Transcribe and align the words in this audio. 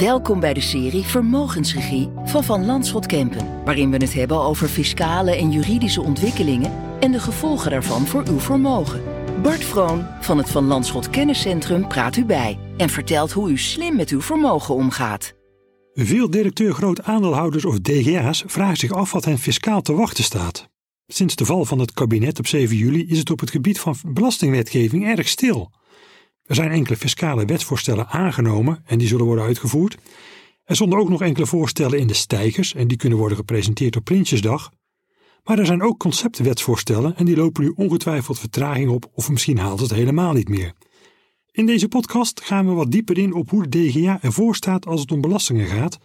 Welkom 0.00 0.40
bij 0.40 0.54
de 0.54 0.60
serie 0.60 1.02
Vermogensregie 1.02 2.08
van 2.24 2.44
Van 2.44 2.64
Landschot 2.64 3.06
Kempen, 3.06 3.64
waarin 3.64 3.90
we 3.90 3.96
het 3.96 4.14
hebben 4.14 4.40
over 4.40 4.68
fiscale 4.68 5.36
en 5.36 5.50
juridische 5.50 6.02
ontwikkelingen 6.02 6.72
en 7.00 7.12
de 7.12 7.20
gevolgen 7.20 7.70
daarvan 7.70 8.06
voor 8.06 8.26
uw 8.28 8.38
vermogen. 8.38 9.02
Bart 9.42 9.64
Vroon 9.64 10.06
van 10.20 10.38
het 10.38 10.50
Van 10.50 10.64
Landschot 10.64 11.10
Kenniscentrum 11.10 11.88
praat 11.88 12.16
u 12.16 12.24
bij 12.24 12.58
en 12.76 12.88
vertelt 12.88 13.32
hoe 13.32 13.50
u 13.50 13.58
slim 13.58 13.96
met 13.96 14.10
uw 14.10 14.20
vermogen 14.20 14.74
omgaat. 14.74 15.34
Veel 15.92 16.30
directeur-groot 16.30 17.02
aandeelhouders 17.02 17.64
of 17.64 17.80
DGA's 17.80 18.44
vragen 18.46 18.76
zich 18.76 18.92
af 18.92 19.12
wat 19.12 19.24
hen 19.24 19.38
fiscaal 19.38 19.82
te 19.82 19.92
wachten 19.92 20.24
staat. 20.24 20.68
Sinds 21.06 21.36
de 21.36 21.44
val 21.44 21.64
van 21.64 21.78
het 21.78 21.92
kabinet 21.92 22.38
op 22.38 22.46
7 22.46 22.76
juli 22.76 23.06
is 23.06 23.18
het 23.18 23.30
op 23.30 23.40
het 23.40 23.50
gebied 23.50 23.80
van 23.80 23.96
belastingwetgeving 24.06 25.06
erg 25.06 25.28
stil. 25.28 25.70
Er 26.50 26.56
zijn 26.56 26.70
enkele 26.70 26.96
fiscale 26.96 27.44
wetsvoorstellen 27.44 28.08
aangenomen 28.08 28.82
en 28.86 28.98
die 28.98 29.08
zullen 29.08 29.26
worden 29.26 29.44
uitgevoerd. 29.44 29.96
Er 30.64 30.74
stonden 30.74 30.98
ook 30.98 31.08
nog 31.08 31.22
enkele 31.22 31.46
voorstellen 31.46 31.98
in 31.98 32.06
de 32.06 32.14
stijgers 32.14 32.74
en 32.74 32.88
die 32.88 32.96
kunnen 32.96 33.18
worden 33.18 33.36
gepresenteerd 33.36 33.96
op 33.96 34.04
Prinsjesdag. 34.04 34.70
Maar 35.44 35.58
er 35.58 35.66
zijn 35.66 35.82
ook 35.82 35.98
conceptwetsvoorstellen 35.98 37.16
en 37.16 37.24
die 37.24 37.36
lopen 37.36 37.62
nu 37.62 37.72
ongetwijfeld 37.76 38.38
vertraging 38.38 38.90
op 38.90 39.10
of 39.12 39.30
misschien 39.30 39.58
haalt 39.58 39.80
het 39.80 39.90
helemaal 39.90 40.32
niet 40.32 40.48
meer. 40.48 40.72
In 41.50 41.66
deze 41.66 41.88
podcast 41.88 42.40
gaan 42.40 42.66
we 42.66 42.72
wat 42.72 42.90
dieper 42.90 43.18
in 43.18 43.34
op 43.34 43.50
hoe 43.50 43.68
de 43.68 43.88
DGA 43.88 44.22
ervoor 44.22 44.54
staat 44.54 44.86
als 44.86 45.00
het 45.00 45.12
om 45.12 45.20
belastingen 45.20 45.66
gaat. 45.66 45.98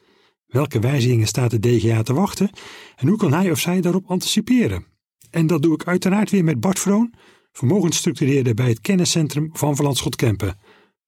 Welke 0.47 0.79
wijzigingen 0.79 1.27
staat 1.27 1.51
de 1.51 1.59
DGA 1.59 2.01
te 2.01 2.13
wachten 2.13 2.49
en 2.95 3.07
hoe 3.07 3.17
kan 3.17 3.33
hij 3.33 3.51
of 3.51 3.59
zij 3.59 3.81
daarop 3.81 4.05
anticiperen? 4.07 4.85
En 5.31 5.47
dat 5.47 5.61
doe 5.61 5.73
ik 5.73 5.87
uiteraard 5.87 6.29
weer 6.31 6.43
met 6.43 6.59
Bart 6.59 6.79
Vroon, 6.79 7.13
vermogensstructureerder 7.55 8.53
bij 8.53 8.67
het 8.67 8.81
kenniscentrum 8.81 9.49
van 9.53 9.75
Verlandschot 9.75 10.15
Kempen. 10.15 10.57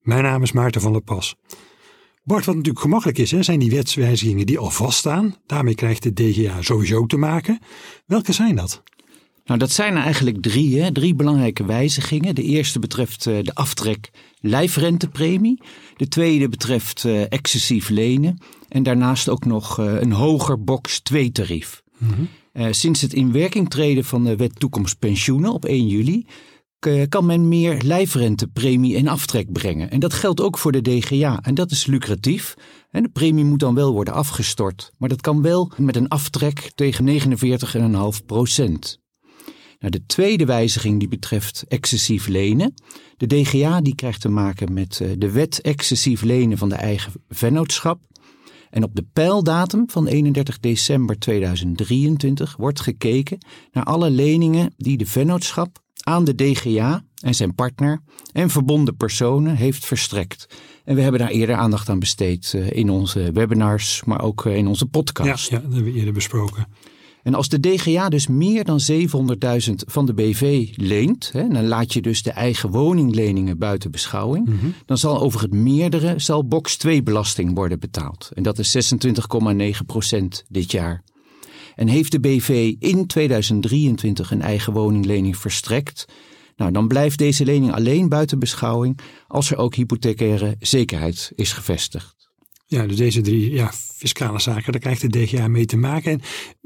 Mijn 0.02 0.24
naam 0.24 0.44
is 0.44 0.52
Maarten 0.52 0.82
van 0.82 0.92
der 0.92 1.02
Pas. 1.02 1.36
Bart, 2.24 2.46
wat 2.46 2.56
natuurlijk 2.56 2.84
gemakkelijk 2.84 3.18
is, 3.18 3.32
hè, 3.32 3.44
zijn 3.44 3.60
die 3.60 3.72
wetswijzigingen 3.72 4.46
die 4.46 4.60
al 4.60 4.70
vaststaan. 4.70 5.36
Daarmee 5.46 5.76
krijgt 5.76 6.04
de 6.04 6.14
DGA 6.14 6.62
sowieso 6.62 7.06
te 7.06 7.18
maken. 7.18 7.60
Welke 8.06 8.32
zijn 8.32 8.56
dat? 8.56 8.84
Nou, 9.46 9.60
dat 9.60 9.72
zijn 9.72 9.96
er 9.96 10.04
eigenlijk 10.04 10.42
drie, 10.42 10.82
hè? 10.82 10.92
drie 10.92 11.16
belangrijke 11.16 11.66
wijzigingen. 11.66 12.36
De 12.36 12.44
eerste 12.44 12.80
betreft 12.80 13.26
uh, 13.26 13.44
de 13.44 13.56
aftrek 13.56 14.10
lijfrentepremie. 14.40 15.62
De 15.96 16.08
tweede 16.08 16.50
betreft 16.50 17.04
uh, 17.04 17.22
excessief 17.30 17.90
lenen. 17.90 18.38
En 18.70 18.84
daarnaast 18.84 19.30
ook 19.30 19.46
nog 19.46 19.80
uh, 19.80 20.02
een 20.02 20.12
hoger 20.12 20.64
box 20.64 21.00
2 21.00 21.32
tarief. 21.32 21.84
Mm 21.98 22.10
-hmm. 22.10 22.28
Sinds 22.70 23.02
het 23.02 23.14
in 23.14 23.32
werking 23.32 23.70
treden 23.70 24.04
van 24.04 24.24
de 24.24 24.36
wet 24.36 24.60
toekomst 24.60 25.00
pensioenen 25.00 25.54
op 25.54 25.66
1 25.66 25.88
juli 25.88 26.26
kan 27.10 27.26
men 27.26 27.48
meer 27.48 27.82
lijfrentepremie 27.82 28.98
en 28.98 29.08
aftrek 29.08 29.52
brengen. 29.52 29.92
En 29.92 30.00
dat 30.00 30.14
geldt 30.14 30.42
ook 30.42 30.58
voor 30.58 30.72
de 30.72 30.82
DGA. 30.82 31.40
En 31.42 31.56
dat 31.56 31.72
is 31.72 31.86
lucratief. 31.86 32.54
En 32.92 33.04
de 33.04 33.10
premie 33.10 33.44
moet 33.44 33.60
dan 33.60 33.76
wel 33.76 33.94
worden 33.94 34.14
afgestort. 34.14 34.92
Maar 34.98 35.10
dat 35.10 35.22
kan 35.22 35.42
wel 35.42 35.72
met 35.78 35.96
een 35.96 36.08
aftrek 36.08 36.72
tegen 36.76 37.06
49,5 38.20 38.26
procent. 38.26 39.00
Nou, 39.80 39.92
de 39.92 40.06
tweede 40.06 40.46
wijziging 40.46 41.00
die 41.00 41.08
betreft 41.08 41.66
excessief 41.68 42.28
lenen. 42.28 42.74
De 43.18 43.28
DGA 43.28 43.82
die 43.82 43.96
krijgt 43.96 44.22
te 44.22 44.30
maken 44.30 44.74
met 44.74 45.02
de 45.18 45.32
wet 45.32 45.62
excessief 45.62 46.22
lenen 46.22 46.58
van 46.58 46.70
de 46.70 46.76
eigen 46.76 47.12
vennootschap. 47.30 48.00
En 48.78 48.84
op 48.84 48.96
de 48.96 49.06
pijldatum 49.14 49.90
van 49.90 50.08
31 50.08 50.60
december 50.60 51.20
2023 51.20 52.56
wordt 52.56 52.80
gekeken 52.80 53.38
naar 53.72 53.84
alle 53.84 54.10
leningen 54.10 54.74
die 54.78 54.98
de 54.98 55.06
vennootschap 55.06 55.80
aan 56.04 56.24
de 56.24 56.36
DGA 56.36 57.04
en 57.22 57.36
zijn 57.36 57.56
partner 57.56 58.02
en 58.32 58.50
verbonden 58.50 58.98
personen 58.98 59.56
heeft 59.56 59.86
verstrekt. 59.86 60.48
En 60.84 60.96
we 60.96 61.02
hebben 61.02 61.20
daar 61.20 61.30
eerder 61.30 61.56
aandacht 61.56 61.90
aan 61.90 62.00
besteed 62.00 62.54
in 62.54 62.90
onze 62.90 63.32
webinars, 63.32 64.04
maar 64.04 64.22
ook 64.22 64.46
in 64.46 64.68
onze 64.68 64.86
podcast. 64.86 65.50
Ja, 65.50 65.58
ja 65.58 65.64
dat 65.64 65.74
hebben 65.74 65.92
we 65.92 65.98
eerder 66.00 66.14
besproken. 66.14 66.68
En 67.28 67.34
als 67.34 67.50
de 67.50 67.60
DGA 67.60 68.10
dus 68.10 68.28
meer 68.28 68.64
dan 68.64 68.80
700.000 68.92 69.74
van 69.76 70.06
de 70.06 70.14
BV 70.14 70.68
leent, 70.76 71.30
hè, 71.34 71.48
dan 71.48 71.68
laat 71.68 71.94
je 71.94 72.02
dus 72.02 72.24
de 72.24 72.32
eigen 72.32 72.70
woningleningen 72.70 73.58
buiten 73.58 73.92
beschouwing, 73.92 74.48
mm 74.48 74.60
-hmm. 74.60 74.74
dan 74.86 74.98
zal 74.98 75.20
over 75.20 75.42
het 75.42 75.54
meerdere 75.54 76.20
zal 76.20 76.48
box 76.48 76.78
2 76.78 77.04
belasting 77.04 77.56
worden 77.56 77.80
betaald. 77.80 78.32
En 78.34 78.44
dat 78.44 78.60
is 78.60 78.94
26,9 79.80 79.86
procent 79.86 80.44
dit 80.50 80.72
jaar. 80.72 81.04
En 81.76 81.88
heeft 81.88 82.12
de 82.12 82.20
BV 82.20 82.74
in 82.80 83.08
2023 83.08 84.32
een 84.32 84.42
eigen 84.42 84.74
woninglening 84.74 85.38
verstrekt, 85.38 86.06
nou, 86.56 86.72
dan 86.72 86.88
blijft 86.88 87.18
deze 87.18 87.46
lening 87.46 87.74
alleen 87.74 88.10
buiten 88.10 88.40
beschouwing 88.40 89.00
als 89.28 89.52
er 89.52 89.58
ook 89.58 89.76
hypothecaire 89.76 90.56
zekerheid 90.60 91.32
is 91.36 91.54
gevestigd. 91.54 92.17
Ja, 92.70 92.88
dus 92.88 92.98
deze 92.98 93.22
drie 93.22 93.52
ja, 93.52 93.72
fiscale 93.74 94.40
zaken, 94.40 94.72
daar 94.72 94.82
krijgt 94.82 95.02
de 95.02 95.20
DGA 95.20 95.48
mee 95.48 95.66
te 95.66 95.78
maken. 95.78 96.12
En 96.12 96.22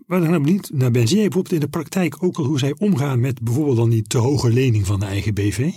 wat 0.06 0.24
ik 0.24 0.30
nou 0.30 0.42
benieuwd 0.42 0.70
naar 0.74 0.92
ben, 0.92 1.08
zie 1.08 1.18
jij 1.18 1.26
bijvoorbeeld 1.26 1.54
in 1.54 1.60
de 1.60 1.68
praktijk 1.68 2.24
ook 2.24 2.38
al 2.38 2.46
hoe 2.46 2.60
zij 2.60 2.76
omgaan 2.78 3.20
met 3.20 3.42
bijvoorbeeld 3.42 3.78
dan 3.78 3.90
die 3.90 4.02
te 4.02 4.18
hoge 4.18 4.50
lening 4.50 4.86
van 4.86 5.00
de 5.00 5.06
eigen 5.06 5.34
BV? 5.34 5.72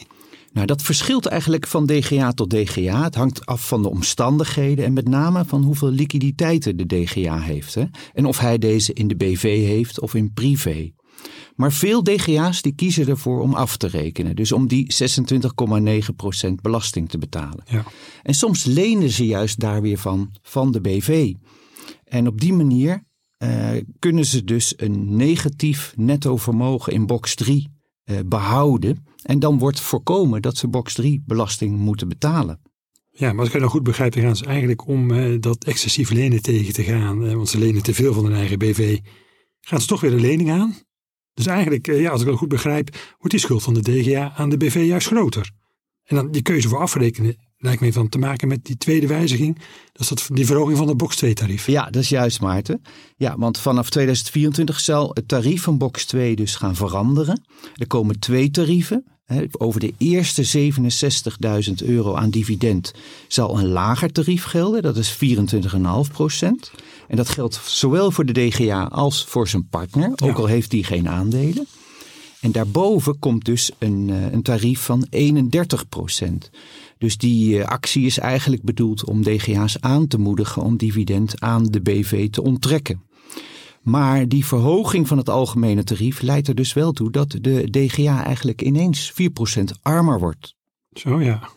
Nou, 0.53 0.67
dat 0.67 0.83
verschilt 0.83 1.27
eigenlijk 1.27 1.67
van 1.67 1.87
DGA 1.87 2.33
tot 2.33 2.51
DGA. 2.51 3.03
Het 3.03 3.15
hangt 3.15 3.47
af 3.47 3.69
van 3.69 3.83
de 3.83 3.91
omstandigheden 3.91 4.85
en 4.85 4.93
met 4.93 5.09
name 5.09 5.45
van 5.45 5.63
hoeveel 5.63 5.91
liquiditeiten 5.91 6.77
de 6.77 6.87
DGA 6.87 7.41
heeft. 7.41 7.75
Hè? 7.75 7.85
En 8.13 8.27
of 8.27 8.39
hij 8.39 8.59
deze 8.59 8.93
in 8.93 9.09
de 9.09 9.17
BV 9.17 9.43
heeft 9.43 10.01
of 10.01 10.15
in 10.15 10.33
privé. 10.33 10.93
Maar 11.55 11.73
veel 11.73 12.03
DGA's 12.03 12.63
die 12.63 12.75
kiezen 12.75 13.09
ervoor 13.09 13.41
om 13.41 13.55
af 13.55 13.77
te 13.77 13.87
rekenen. 13.87 14.37
Dus 14.37 14.53
om 14.53 14.69
die 14.69 14.95
26,9% 16.47 16.55
belasting 16.63 17.09
te 17.09 17.19
betalen. 17.19 17.65
Ja. 17.67 17.85
En 18.23 18.35
soms 18.35 18.65
lenen 18.65 19.11
ze 19.11 19.27
juist 19.27 19.61
daar 19.61 19.83
weer 19.83 19.99
van, 19.99 20.35
van 20.43 20.73
de 20.73 20.81
BV. 20.81 21.35
En 22.05 22.27
op 22.27 22.41
die 22.41 22.53
manier 22.53 23.05
uh, 23.39 23.71
kunnen 23.99 24.25
ze 24.25 24.45
dus 24.45 24.75
een 24.77 25.17
negatief 25.17 25.93
netto 25.97 26.37
vermogen 26.37 26.93
in 26.93 27.07
box 27.07 27.35
3 27.35 27.69
uh, 28.05 28.19
behouden. 28.27 29.07
En 29.23 29.39
dan 29.39 29.59
wordt 29.59 29.81
voorkomen 29.81 30.43
dat 30.43 30.57
ze 30.57 30.69
box 30.69 30.95
3 30.95 31.23
belasting 31.27 31.79
moeten 31.79 32.09
betalen. 32.09 32.61
Ja, 33.11 33.29
maar 33.31 33.39
als 33.39 33.47
ik 33.47 33.53
het 33.53 33.63
nou 33.63 33.75
goed 33.75 33.83
begrijp, 33.83 34.13
dan 34.13 34.23
gaan 34.23 34.37
ze 34.37 34.45
eigenlijk 34.45 34.87
om 34.87 35.11
uh, 35.11 35.41
dat 35.41 35.65
excessief 35.65 36.11
lenen 36.11 36.43
tegen 36.43 36.73
te 36.73 36.83
gaan. 36.83 37.35
want 37.37 37.49
ze 37.49 37.59
lenen 37.59 37.83
te 37.83 37.95
veel 37.95 38.13
van 38.13 38.25
hun 38.25 38.35
eigen 38.35 38.59
BV. 38.59 38.99
Gaan 39.61 39.81
ze 39.81 39.87
toch 39.87 40.01
weer 40.01 40.13
een 40.13 40.21
lening 40.21 40.51
aan? 40.51 40.77
Dus 41.35 41.47
eigenlijk, 41.47 41.87
ja, 41.87 42.11
als 42.11 42.21
ik 42.21 42.27
het 42.27 42.37
goed 42.37 42.49
begrijp, 42.49 42.89
wordt 42.95 43.31
die 43.31 43.39
schuld 43.39 43.63
van 43.63 43.75
de 43.75 43.83
DGA 43.83 44.33
aan 44.37 44.51
de 44.51 44.57
BV 44.57 44.85
juist 44.87 45.07
groter. 45.07 45.51
En 46.05 46.17
dan 46.17 46.31
die 46.31 46.43
keuze 46.43 46.69
voor 46.69 46.79
afrekenen 46.79 47.37
lijkt 47.65 47.81
me 47.81 47.93
van 47.93 48.09
te 48.09 48.19
maken 48.19 48.49
met 48.49 48.65
die 48.65 48.77
tweede 48.77 49.07
wijziging. 49.07 49.59
Dat 49.93 50.01
is 50.01 50.09
dat, 50.09 50.29
die 50.33 50.47
verhoging 50.47 50.79
van 50.79 50.87
de 50.87 50.95
box 50.95 51.17
2 51.17 51.35
tarief. 51.35 51.67
Ja, 51.67 51.85
dat 51.85 52.03
is 52.03 52.09
juist 52.09 52.41
Maarten. 52.41 52.83
Ja, 53.17 53.39
want 53.39 53.59
vanaf 53.59 53.91
2024 53.91 54.81
zal 54.81 55.11
het 55.15 55.29
tarief 55.29 55.63
van 55.63 55.79
box 55.79 56.05
2 56.05 56.37
dus 56.37 56.57
gaan 56.57 56.77
veranderen. 56.77 57.45
Er 57.75 57.87
komen 57.87 58.19
twee 58.19 58.51
tarieven. 58.51 59.05
Over 59.59 59.81
de 59.81 59.95
eerste 59.99 60.73
67.000 61.69 61.73
euro 61.85 62.15
aan 62.15 62.31
dividend 62.31 62.93
zal 63.29 63.59
een 63.59 63.69
lager 63.69 64.13
tarief 64.13 64.45
gelden. 64.45 64.83
Dat 64.83 64.97
is 64.97 65.19
24,5 66.07 66.13
procent. 66.13 66.73
En 67.09 67.17
dat 67.17 67.29
geldt 67.29 67.61
zowel 67.65 68.11
voor 68.11 68.27
de 68.27 68.33
DGA 68.33 68.85
als 68.85 69.25
voor 69.25 69.49
zijn 69.49 69.69
partner, 69.69 70.11
ook 70.11 70.29
ja. 70.29 70.35
al 70.35 70.47
heeft 70.47 70.71
die 70.71 70.85
geen 70.85 71.09
aandelen. 71.09 71.67
En 72.41 72.53
daarboven 72.53 73.19
komt 73.19 73.45
dus 73.45 73.71
een, 73.79 74.09
een 74.09 74.43
tarief 74.43 74.81
van 74.81 75.07
31 75.11 75.89
procent. 75.89 76.51
Dus 76.99 77.17
die 77.17 77.65
actie 77.65 78.07
is 78.07 78.19
eigenlijk 78.19 78.63
bedoeld 78.63 79.05
om 79.05 79.23
DGA's 79.23 79.77
aan 79.81 80.07
te 80.07 80.19
moedigen 80.19 80.63
om 80.63 80.77
dividend 80.77 81.41
aan 81.41 81.65
de 81.65 81.81
BV 81.81 82.31
te 82.31 82.43
onttrekken. 82.43 83.03
Maar 83.83 84.29
die 84.29 84.47
verhoging 84.47 85.09
van 85.09 85.19
het 85.19 85.29
algemene 85.29 85.85
tarief 85.85 86.21
leidt 86.21 86.49
er 86.49 86.55
dus 86.55 86.73
wel 86.73 86.93
toe 86.93 87.11
dat 87.11 87.37
de 87.41 87.71
DGA 87.71 88.25
eigenlijk 88.25 88.63
ineens 88.63 89.13
4% 89.13 89.15
armer 89.83 90.19
wordt. 90.19 90.55
Zo 90.93 91.21
ja. 91.21 91.49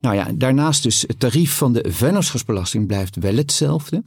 Nou 0.00 0.16
ja, 0.16 0.28
daarnaast 0.34 0.82
dus 0.82 1.04
het 1.06 1.20
tarief 1.20 1.56
van 1.56 1.72
de 1.72 1.84
vennootschapsbelasting 1.88 2.86
blijft 2.86 3.16
wel 3.16 3.34
hetzelfde. 3.34 4.02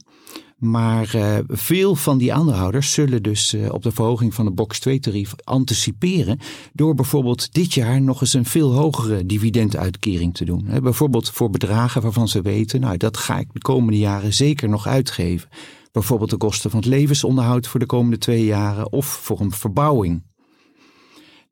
Maar 0.58 1.16
uh, 1.16 1.38
veel 1.46 1.94
van 1.94 2.18
die 2.18 2.32
aandeelhouders 2.32 2.92
zullen 2.92 3.22
dus 3.22 3.54
uh, 3.54 3.72
op 3.72 3.82
de 3.82 3.92
verhoging 3.92 4.34
van 4.34 4.44
de 4.44 4.50
box 4.50 4.80
2 4.80 5.00
tarief 5.00 5.34
anticiperen 5.44 6.38
door 6.72 6.94
bijvoorbeeld 6.94 7.52
dit 7.52 7.74
jaar 7.74 8.00
nog 8.00 8.20
eens 8.20 8.34
een 8.34 8.44
veel 8.44 8.72
hogere 8.72 9.26
dividenduitkering 9.26 10.34
te 10.34 10.44
doen. 10.44 10.68
Bijvoorbeeld 10.82 11.30
voor 11.30 11.50
bedragen 11.50 12.02
waarvan 12.02 12.28
ze 12.28 12.42
weten, 12.42 12.80
nou 12.80 12.96
dat 12.96 13.16
ga 13.16 13.38
ik 13.38 13.52
de 13.52 13.60
komende 13.60 13.98
jaren 13.98 14.34
zeker 14.34 14.68
nog 14.68 14.86
uitgeven. 14.86 15.48
Bijvoorbeeld 15.92 16.30
de 16.30 16.36
kosten 16.36 16.70
van 16.70 16.80
het 16.80 16.88
levensonderhoud 16.88 17.66
voor 17.66 17.80
de 17.80 17.86
komende 17.86 18.18
twee 18.18 18.44
jaren 18.44 18.92
of 18.92 19.06
voor 19.06 19.40
een 19.40 19.52
verbouwing. 19.52 20.22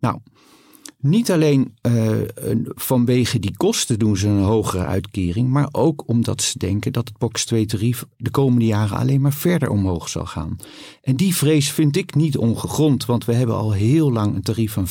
Nou, 0.00 0.18
niet 1.08 1.30
alleen 1.30 1.74
uh, 1.82 2.10
vanwege 2.74 3.38
die 3.38 3.56
kosten 3.56 3.98
doen 3.98 4.16
ze 4.16 4.28
een 4.28 4.42
hogere 4.42 4.84
uitkering, 4.84 5.48
maar 5.48 5.68
ook 5.70 6.02
omdat 6.06 6.42
ze 6.42 6.58
denken 6.58 6.92
dat 6.92 7.08
het 7.08 7.18
box 7.18 7.44
2 7.44 7.66
tarief 7.66 8.04
de 8.16 8.30
komende 8.30 8.64
jaren 8.64 8.96
alleen 8.96 9.20
maar 9.20 9.32
verder 9.32 9.70
omhoog 9.70 10.08
zal 10.08 10.26
gaan. 10.26 10.56
En 11.02 11.16
die 11.16 11.36
vrees 11.36 11.70
vind 11.70 11.96
ik 11.96 12.14
niet 12.14 12.36
ongegrond, 12.36 13.04
want 13.04 13.24
we 13.24 13.34
hebben 13.34 13.56
al 13.56 13.72
heel 13.72 14.12
lang 14.12 14.34
een 14.34 14.42
tarief 14.42 14.72
van 14.72 14.86
25% 14.86 14.90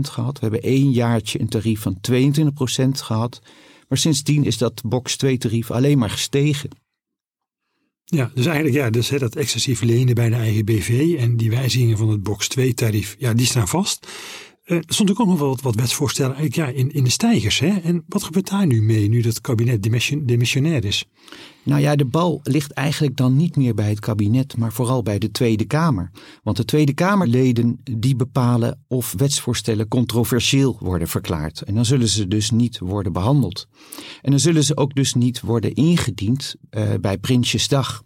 gehad. 0.00 0.38
We 0.38 0.46
hebben 0.46 0.62
één 0.62 0.90
jaartje 0.90 1.40
een 1.40 1.48
tarief 1.48 1.80
van 1.80 1.98
22% 2.12 2.88
gehad. 2.90 3.40
Maar 3.88 3.98
sindsdien 3.98 4.44
is 4.44 4.58
dat 4.58 4.82
box 4.84 5.16
2 5.16 5.38
tarief 5.38 5.70
alleen 5.70 5.98
maar 5.98 6.10
gestegen. 6.10 6.70
Ja, 8.04 8.30
dus 8.34 8.46
eigenlijk 8.46 8.76
ja, 8.76 8.90
dus, 8.90 9.08
dat 9.08 9.36
excessief 9.36 9.82
lenen 9.82 10.14
bij 10.14 10.28
de 10.28 10.34
eigen 10.34 10.64
BV 10.64 11.16
en 11.18 11.36
die 11.36 11.50
wijzigingen 11.50 11.98
van 11.98 12.08
het 12.08 12.22
box 12.22 12.48
2 12.48 12.74
tarief, 12.74 13.16
ja, 13.18 13.34
die 13.34 13.46
staan 13.46 13.68
vast. 13.68 14.06
Er 14.66 14.82
stond 14.86 15.10
ook 15.10 15.26
nog 15.26 15.38
wel 15.38 15.48
wat, 15.48 15.60
wat 15.60 15.74
wetsvoorstellen 15.74 16.36
eigenlijk, 16.36 16.70
ja, 16.70 16.78
in, 16.78 16.92
in 16.92 17.04
de 17.04 17.10
stijgers. 17.10 17.58
Hè? 17.58 17.78
En 17.78 18.04
wat 18.08 18.22
gebeurt 18.22 18.48
daar 18.50 18.66
nu 18.66 18.82
mee, 18.82 19.08
nu 19.08 19.20
dat 19.20 19.40
kabinet 19.40 19.82
demissionair 20.26 20.84
is? 20.84 21.04
Nou 21.62 21.80
ja, 21.80 21.96
de 21.96 22.04
bal 22.04 22.40
ligt 22.42 22.72
eigenlijk 22.72 23.16
dan 23.16 23.36
niet 23.36 23.56
meer 23.56 23.74
bij 23.74 23.88
het 23.88 24.00
kabinet, 24.00 24.56
maar 24.56 24.72
vooral 24.72 25.02
bij 25.02 25.18
de 25.18 25.30
Tweede 25.30 25.64
Kamer. 25.64 26.10
Want 26.42 26.56
de 26.56 26.64
Tweede 26.64 26.92
Kamerleden 26.92 27.80
die 27.82 28.16
bepalen 28.16 28.84
of 28.88 29.14
wetsvoorstellen 29.16 29.88
controversieel 29.88 30.76
worden 30.80 31.08
verklaard. 31.08 31.62
En 31.62 31.74
dan 31.74 31.84
zullen 31.84 32.08
ze 32.08 32.28
dus 32.28 32.50
niet 32.50 32.78
worden 32.78 33.12
behandeld. 33.12 33.68
En 34.22 34.30
dan 34.30 34.40
zullen 34.40 34.64
ze 34.64 34.76
ook 34.76 34.94
dus 34.94 35.14
niet 35.14 35.40
worden 35.40 35.74
ingediend 35.74 36.54
uh, 36.70 36.94
bij 37.00 37.18
Prinsjesdag. 37.18 38.02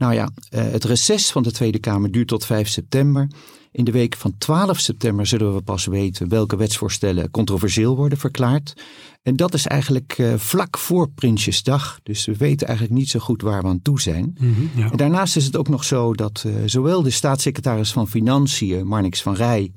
Nou 0.00 0.14
ja, 0.14 0.30
uh, 0.54 0.60
het 0.70 0.84
reces 0.84 1.30
van 1.30 1.42
de 1.42 1.52
Tweede 1.52 1.78
Kamer 1.78 2.10
duurt 2.10 2.28
tot 2.28 2.46
5 2.46 2.68
september. 2.68 3.28
In 3.72 3.84
de 3.84 3.90
week 3.90 4.16
van 4.16 4.34
12 4.38 4.78
september 4.78 5.26
zullen 5.26 5.54
we 5.54 5.62
pas 5.62 5.86
weten 5.86 6.28
welke 6.28 6.56
wetsvoorstellen 6.56 7.30
controversieel 7.30 7.96
worden 7.96 8.18
verklaard. 8.18 8.82
En 9.22 9.36
dat 9.36 9.54
is 9.54 9.66
eigenlijk 9.66 10.18
uh, 10.18 10.34
vlak 10.34 10.78
voor 10.78 11.10
Prinsjesdag. 11.10 12.00
Dus 12.02 12.24
we 12.24 12.36
weten 12.36 12.66
eigenlijk 12.66 12.98
niet 12.98 13.10
zo 13.10 13.18
goed 13.18 13.42
waar 13.42 13.62
we 13.62 13.68
aan 13.68 13.82
toe 13.82 14.00
zijn. 14.00 14.36
Mm 14.40 14.54
-hmm, 14.54 14.70
ja. 14.82 14.90
En 14.90 14.96
daarnaast 14.96 15.36
is 15.36 15.44
het 15.44 15.56
ook 15.56 15.68
nog 15.68 15.84
zo 15.84 16.14
dat 16.14 16.44
uh, 16.46 16.54
zowel 16.64 17.02
de 17.02 17.10
staatssecretaris 17.10 17.92
van 17.92 18.08
Financiën, 18.08 18.86
Marnix 18.86 19.22
van 19.22 19.34
Rij, 19.34 19.72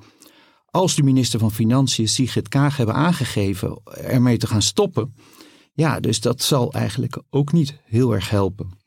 als 0.65 0.95
de 0.95 1.03
minister 1.03 1.39
van 1.39 1.51
Financiën, 1.51 2.07
Sigrid 2.07 2.47
Kaag, 2.47 2.77
hebben 2.77 2.95
aangegeven 2.95 3.81
ermee 3.93 4.37
te 4.37 4.47
gaan 4.47 4.61
stoppen. 4.61 5.15
Ja, 5.73 5.99
dus 5.99 6.21
dat 6.21 6.41
zal 6.41 6.73
eigenlijk 6.73 7.21
ook 7.29 7.51
niet 7.51 7.79
heel 7.83 8.13
erg 8.13 8.29
helpen. 8.29 8.82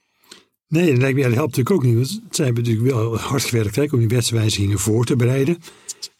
Nee, 0.69 0.99
dat 0.99 1.15
helpt 1.15 1.57
natuurlijk 1.57 1.71
ook 1.71 1.83
niet. 1.83 1.95
Want 1.95 2.21
zij 2.31 2.45
hebben 2.45 2.65
natuurlijk 2.65 2.95
wel 2.95 3.19
hard 3.19 3.45
gewerkt 3.45 3.77
hè, 3.77 3.87
om 3.91 3.99
die 3.99 4.09
wetswijzigingen 4.09 4.79
voor 4.79 5.05
te 5.05 5.17
bereiden. 5.17 5.59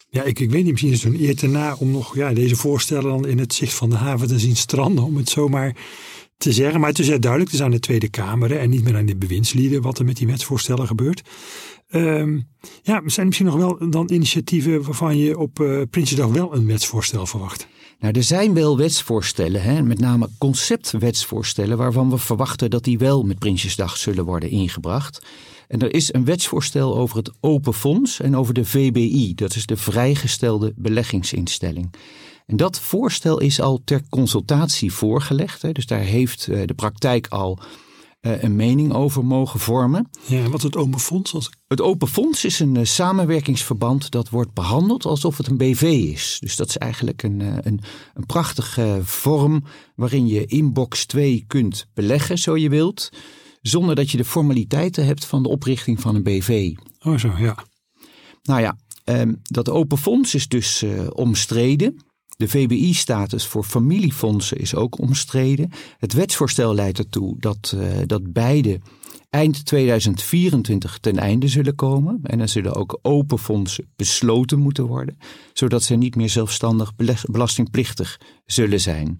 Ja, 0.09 0.23
ik, 0.23 0.39
ik 0.39 0.49
weet 0.51 0.63
niet, 0.63 0.71
misschien 0.71 0.91
is 0.91 1.03
het 1.03 1.13
een 1.13 1.23
eer 1.23 1.35
te 1.35 1.47
na 1.47 1.75
om 1.75 1.91
nog 1.91 2.15
ja, 2.15 2.33
deze 2.33 2.55
voorstellen 2.55 3.03
dan 3.03 3.27
in 3.27 3.39
het 3.39 3.53
zicht 3.53 3.73
van 3.73 3.89
de 3.89 3.95
haven 3.95 4.27
te 4.27 4.39
zien 4.39 4.55
stranden, 4.55 5.03
om 5.03 5.17
het 5.17 5.29
zomaar 5.29 5.75
te 6.37 6.51
zeggen. 6.53 6.79
Maar 6.79 6.89
het 6.89 6.99
is 6.99 7.07
heel 7.07 7.19
duidelijk, 7.19 7.51
het 7.51 7.59
is 7.59 7.65
aan 7.65 7.71
de 7.71 7.79
Tweede 7.79 8.09
Kamer 8.09 8.57
en 8.57 8.69
niet 8.69 8.83
meer 8.83 8.95
aan 8.95 9.05
de 9.05 9.15
bewindslieden 9.15 9.81
wat 9.81 9.99
er 9.99 10.05
met 10.05 10.17
die 10.17 10.27
wetsvoorstellen 10.27 10.87
gebeurt. 10.87 11.21
Um, 11.89 12.47
ja, 12.83 13.01
zijn 13.05 13.11
er 13.15 13.25
misschien 13.25 13.45
nog 13.45 13.55
wel 13.55 13.89
dan 13.89 14.11
initiatieven 14.11 14.83
waarvan 14.83 15.17
je 15.17 15.37
op 15.37 15.59
uh, 15.59 15.81
Prinsjesdag 15.89 16.29
wel 16.29 16.55
een 16.55 16.67
wetsvoorstel 16.67 17.25
verwacht? 17.25 17.67
Nou, 17.99 18.13
er 18.13 18.23
zijn 18.23 18.53
wel 18.53 18.77
wetsvoorstellen, 18.77 19.61
hè, 19.61 19.81
met 19.81 19.99
name 19.99 20.29
conceptwetsvoorstellen, 20.37 21.77
waarvan 21.77 22.09
we 22.09 22.17
verwachten 22.17 22.69
dat 22.69 22.83
die 22.83 22.97
wel 22.97 23.23
met 23.23 23.39
Prinsjesdag 23.39 23.97
zullen 23.97 24.25
worden 24.25 24.49
ingebracht. 24.49 25.25
En 25.67 25.79
er 25.79 25.93
is 25.93 26.13
een 26.13 26.25
wetsvoorstel 26.25 26.97
over 26.97 27.17
het 27.17 27.31
Open 27.39 27.73
Fonds 27.73 28.19
en 28.19 28.35
over 28.35 28.53
de 28.53 28.65
VBI, 28.65 29.35
dat 29.35 29.55
is 29.55 29.65
de 29.65 29.77
vrijgestelde 29.77 30.73
beleggingsinstelling. 30.75 31.93
En 32.45 32.57
dat 32.57 32.79
voorstel 32.79 33.39
is 33.39 33.61
al 33.61 33.81
ter 33.85 34.01
consultatie 34.09 34.93
voorgelegd. 34.93 35.61
Hè, 35.61 35.71
dus 35.71 35.85
daar 35.85 35.99
heeft 35.99 36.45
de 36.45 36.73
praktijk 36.75 37.27
al 37.27 37.59
een 38.21 38.55
mening 38.55 38.93
over 38.93 39.25
mogen 39.25 39.59
vormen. 39.59 40.09
Ja, 40.25 40.49
wat 40.49 40.61
het 40.61 40.75
Open 40.75 40.99
Fonds? 40.99 41.33
Als... 41.33 41.49
Het 41.67 41.81
Open 41.81 42.07
Fonds 42.07 42.45
is 42.45 42.59
een 42.59 42.75
uh, 42.75 42.83
samenwerkingsverband 42.83 44.11
dat 44.11 44.29
wordt 44.29 44.53
behandeld 44.53 45.05
alsof 45.05 45.37
het 45.37 45.47
een 45.47 45.57
BV 45.57 45.81
is. 45.81 46.37
Dus 46.39 46.55
dat 46.55 46.69
is 46.69 46.77
eigenlijk 46.77 47.23
een, 47.23 47.39
uh, 47.39 47.55
een, 47.61 47.81
een 48.13 48.25
prachtige 48.25 48.99
vorm 49.03 49.63
waarin 49.95 50.27
je 50.27 50.45
in 50.45 50.73
box 50.73 51.05
2 51.05 51.43
kunt 51.47 51.87
beleggen, 51.93 52.37
zo 52.37 52.57
je 52.57 52.69
wilt, 52.69 53.09
zonder 53.61 53.95
dat 53.95 54.11
je 54.11 54.17
de 54.17 54.25
formaliteiten 54.25 55.05
hebt 55.05 55.25
van 55.25 55.43
de 55.43 55.49
oprichting 55.49 56.01
van 56.01 56.15
een 56.15 56.23
BV. 56.23 56.75
Oh 56.99 57.17
zo, 57.17 57.33
ja. 57.37 57.65
Nou 58.43 58.61
ja, 58.61 58.77
um, 59.05 59.39
dat 59.43 59.69
Open 59.69 59.97
Fonds 59.97 60.35
is 60.35 60.47
dus 60.47 60.85
omstreden. 61.13 62.05
De 62.37 62.47
VBI-status 62.47 63.45
voor 63.45 63.63
familiefondsen 63.63 64.57
is 64.57 64.75
ook 64.75 64.99
omstreden. 64.99 65.71
Het 65.97 66.13
wetsvoorstel 66.13 66.73
leidt 66.73 66.97
ertoe 66.97 67.35
dat, 67.39 67.73
uh, 67.75 67.87
dat 68.05 68.33
beide 68.33 68.79
eind 69.29 69.65
2024 69.65 70.97
ten 70.97 71.17
einde 71.17 71.47
zullen 71.47 71.75
komen. 71.75 72.19
En 72.23 72.37
dan 72.37 72.47
zullen 72.47 72.75
ook 72.75 72.99
open 73.01 73.39
fondsen 73.39 73.85
besloten 73.95 74.59
moeten 74.59 74.85
worden, 74.85 75.17
zodat 75.53 75.83
ze 75.83 75.95
niet 75.95 76.15
meer 76.15 76.29
zelfstandig 76.29 76.93
belastingplichtig 77.25 78.19
zullen 78.45 78.79
zijn. 78.79 79.19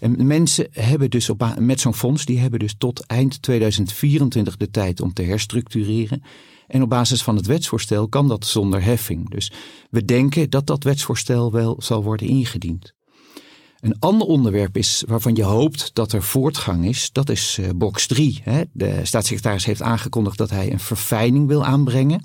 En 0.00 0.26
mensen 0.26 0.66
hebben 0.70 1.10
dus 1.10 1.30
met 1.58 1.80
zo'n 1.80 1.94
fonds, 1.94 2.24
die 2.24 2.38
hebben 2.38 2.58
dus 2.58 2.74
tot 2.78 3.06
eind 3.06 3.42
2024 3.42 4.56
de 4.56 4.70
tijd 4.70 5.00
om 5.00 5.12
te 5.12 5.22
herstructureren. 5.22 6.22
En 6.72 6.82
op 6.82 6.88
basis 6.88 7.22
van 7.22 7.36
het 7.36 7.46
wetsvoorstel 7.46 8.08
kan 8.08 8.28
dat 8.28 8.46
zonder 8.46 8.82
heffing. 8.82 9.30
Dus 9.30 9.52
we 9.90 10.04
denken 10.04 10.50
dat 10.50 10.66
dat 10.66 10.84
wetsvoorstel 10.84 11.52
wel 11.52 11.76
zal 11.78 12.02
worden 12.02 12.26
ingediend. 12.26 12.94
Een 13.80 13.98
ander 13.98 14.26
onderwerp 14.26 14.76
is 14.76 15.04
waarvan 15.06 15.34
je 15.34 15.42
hoopt 15.42 15.90
dat 15.94 16.12
er 16.12 16.22
voortgang 16.22 16.86
is, 16.86 17.12
dat 17.12 17.28
is 17.28 17.58
uh, 17.60 17.68
box 17.74 18.06
3. 18.06 18.40
Hè. 18.42 18.62
De 18.72 19.00
staatssecretaris 19.02 19.64
heeft 19.64 19.82
aangekondigd 19.82 20.38
dat 20.38 20.50
hij 20.50 20.72
een 20.72 20.80
verfijning 20.80 21.46
wil 21.46 21.64
aanbrengen 21.64 22.24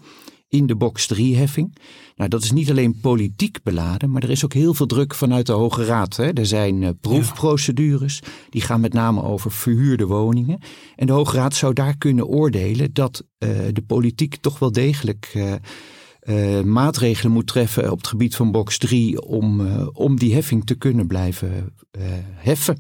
in 0.49 0.65
de 0.65 0.75
box 0.75 1.13
3-heffing. 1.13 1.75
Nou, 2.15 2.29
dat 2.29 2.43
is 2.43 2.51
niet 2.51 2.69
alleen 2.69 2.99
politiek 2.99 3.57
beladen, 3.63 4.11
maar 4.11 4.23
er 4.23 4.29
is 4.29 4.45
ook 4.45 4.53
heel 4.53 4.73
veel 4.73 4.85
druk 4.85 5.15
vanuit 5.15 5.45
de 5.45 5.51
Hoge 5.51 5.85
Raad. 5.85 6.15
Hè. 6.15 6.33
Er 6.33 6.45
zijn 6.45 6.81
uh, 6.81 6.89
proefprocedures, 7.01 8.21
die 8.49 8.61
gaan 8.61 8.81
met 8.81 8.93
name 8.93 9.23
over 9.23 9.51
verhuurde 9.51 10.05
woningen. 10.05 10.59
En 10.95 11.07
de 11.07 11.13
Hoge 11.13 11.35
Raad 11.35 11.55
zou 11.55 11.73
daar 11.73 11.97
kunnen 11.97 12.27
oordelen 12.27 12.93
dat 12.93 13.23
uh, 13.39 13.49
de 13.71 13.83
politiek 13.87 14.35
toch 14.35 14.59
wel 14.59 14.71
degelijk 14.71 15.33
uh, 15.35 16.61
maatregelen 16.61 17.31
moet 17.31 17.47
treffen 17.47 17.91
op 17.91 17.97
het 17.97 18.07
gebied 18.07 18.35
van 18.35 18.51
box 18.51 18.77
3 18.77 19.21
om, 19.21 19.67
om 19.87 20.19
die 20.19 20.33
heffing 20.33 20.65
te 20.65 20.75
kunnen 20.75 21.07
blijven 21.07 21.73
heffen. 22.35 22.77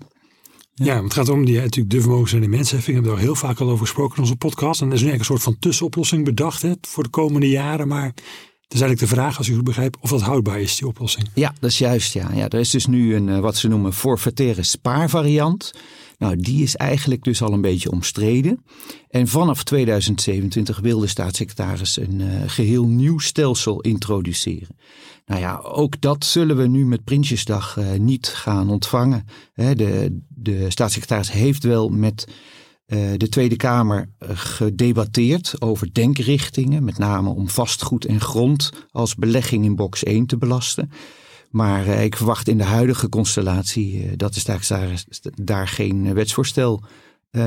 Ja. 0.83 1.03
het 1.03 1.13
gaat 1.13 1.29
om 1.29 1.45
die, 1.45 1.59
natuurlijk 1.59 1.89
de 1.89 2.01
vermogens- 2.01 2.33
en 2.33 2.41
de 2.41 2.47
mensenheffing. 2.47 2.97
We 2.97 3.03
hebben 3.03 3.11
er 3.11 3.17
al 3.17 3.33
heel 3.33 3.47
vaak 3.47 3.59
al 3.59 3.69
over 3.69 3.85
gesproken 3.85 4.15
in 4.15 4.21
onze 4.21 4.35
podcast. 4.35 4.81
En 4.81 4.87
er 4.87 4.93
is 4.93 5.01
nu 5.01 5.07
eigenlijk 5.07 5.19
een 5.19 5.37
soort 5.37 5.53
van 5.53 5.59
tussenoplossing 5.59 6.25
bedacht 6.25 6.61
hè, 6.61 6.71
voor 6.81 7.03
de 7.03 7.09
komende 7.09 7.49
jaren. 7.49 7.87
Maar 7.87 8.05
het 8.05 8.75
is 8.75 8.81
eigenlijk 8.81 8.99
de 8.99 9.15
vraag, 9.15 9.37
als 9.37 9.47
u 9.47 9.53
goed 9.53 9.63
begrijpt, 9.63 9.97
of 9.99 10.09
dat 10.09 10.21
houdbaar 10.21 10.61
is, 10.61 10.75
die 10.77 10.87
oplossing. 10.87 11.29
Ja, 11.33 11.53
dat 11.59 11.69
is 11.69 11.77
juist. 11.77 12.13
Ja. 12.13 12.31
Ja, 12.33 12.49
er 12.49 12.59
is 12.59 12.69
dus 12.69 12.85
nu 12.85 13.15
een 13.15 13.41
wat 13.41 13.57
ze 13.57 13.67
noemen 13.67 13.93
forfaitaire 13.93 14.63
spaarvariant. 14.63 15.73
Nou, 16.17 16.35
die 16.35 16.63
is 16.63 16.75
eigenlijk 16.75 17.23
dus 17.23 17.41
al 17.41 17.53
een 17.53 17.61
beetje 17.61 17.91
omstreden. 17.91 18.63
En 19.09 19.27
vanaf 19.27 19.63
2027 19.63 20.79
wil 20.79 20.99
de 20.99 21.07
staatssecretaris 21.07 21.97
een 21.97 22.19
uh, 22.19 22.41
geheel 22.45 22.87
nieuw 22.87 23.19
stelsel 23.19 23.81
introduceren. 23.81 24.75
Nou 25.25 25.41
ja, 25.41 25.57
ook 25.57 26.01
dat 26.01 26.25
zullen 26.25 26.57
we 26.57 26.67
nu 26.67 26.85
met 26.85 27.03
Prinsjesdag 27.03 27.77
uh, 27.77 27.91
niet 27.91 28.27
gaan 28.27 28.69
ontvangen. 28.69 29.25
He, 29.53 29.75
de, 29.75 30.19
de 30.39 30.65
staatssecretaris 30.69 31.31
heeft 31.31 31.63
wel 31.63 31.89
met 31.89 32.27
uh, 32.87 32.99
de 33.17 33.29
Tweede 33.29 33.55
Kamer 33.55 34.09
gedebatteerd 34.19 35.61
over 35.61 35.93
denkrichtingen, 35.93 36.83
met 36.83 36.97
name 36.97 37.29
om 37.29 37.49
vastgoed 37.49 38.05
en 38.05 38.21
grond 38.21 38.71
als 38.91 39.15
belegging 39.15 39.65
in 39.65 39.75
box 39.75 40.03
1 40.03 40.25
te 40.25 40.37
belasten. 40.37 40.91
Maar 41.49 41.87
uh, 41.87 42.03
ik 42.03 42.15
verwacht 42.15 42.47
in 42.47 42.57
de 42.57 42.63
huidige 42.63 43.09
constellatie 43.09 44.03
uh, 44.03 44.11
dat 44.15 44.33
de 44.33 44.39
staatssecretaris 44.39 45.05
daar 45.41 45.67
geen 45.67 46.13
wetsvoorstel 46.13 46.83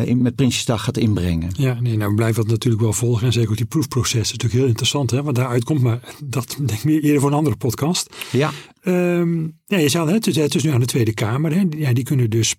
in, 0.05 0.23
met 0.23 0.35
Prinsjesdag 0.35 0.85
gaat 0.85 0.97
inbrengen. 0.97 1.51
Ja, 1.53 1.81
nee, 1.81 1.97
nou 1.97 2.15
blijft 2.15 2.37
dat 2.37 2.47
natuurlijk 2.47 2.83
wel 2.83 2.93
volgen. 2.93 3.27
En 3.27 3.33
zeker 3.33 3.51
ook 3.51 3.57
die 3.57 3.67
proefproces 3.67 4.21
is 4.21 4.33
natuurlijk 4.33 4.61
heel 4.61 4.69
interessant, 4.69 5.11
hè, 5.11 5.23
wat 5.23 5.35
daaruit 5.35 5.65
komt. 5.65 5.81
Maar 5.81 6.01
dat 6.25 6.57
denk 6.59 6.71
ik 6.71 6.85
meer 6.85 7.03
eerder 7.03 7.21
voor 7.21 7.31
een 7.31 7.37
andere 7.37 7.57
podcast. 7.57 8.15
Ja. 8.33 8.51
Um, 8.83 9.59
ja 9.67 9.79
je 9.79 9.89
zei 9.89 10.13
het, 10.13 10.27
het 10.27 10.55
is 10.55 10.63
nu 10.63 10.71
aan 10.71 10.81
de 10.81 10.87
Tweede 10.87 11.15
Kamer. 11.15 11.55
Hè. 11.55 11.65
Ja, 11.77 11.93
die 11.93 12.05
kunnen 12.05 12.31
dus 12.31 12.55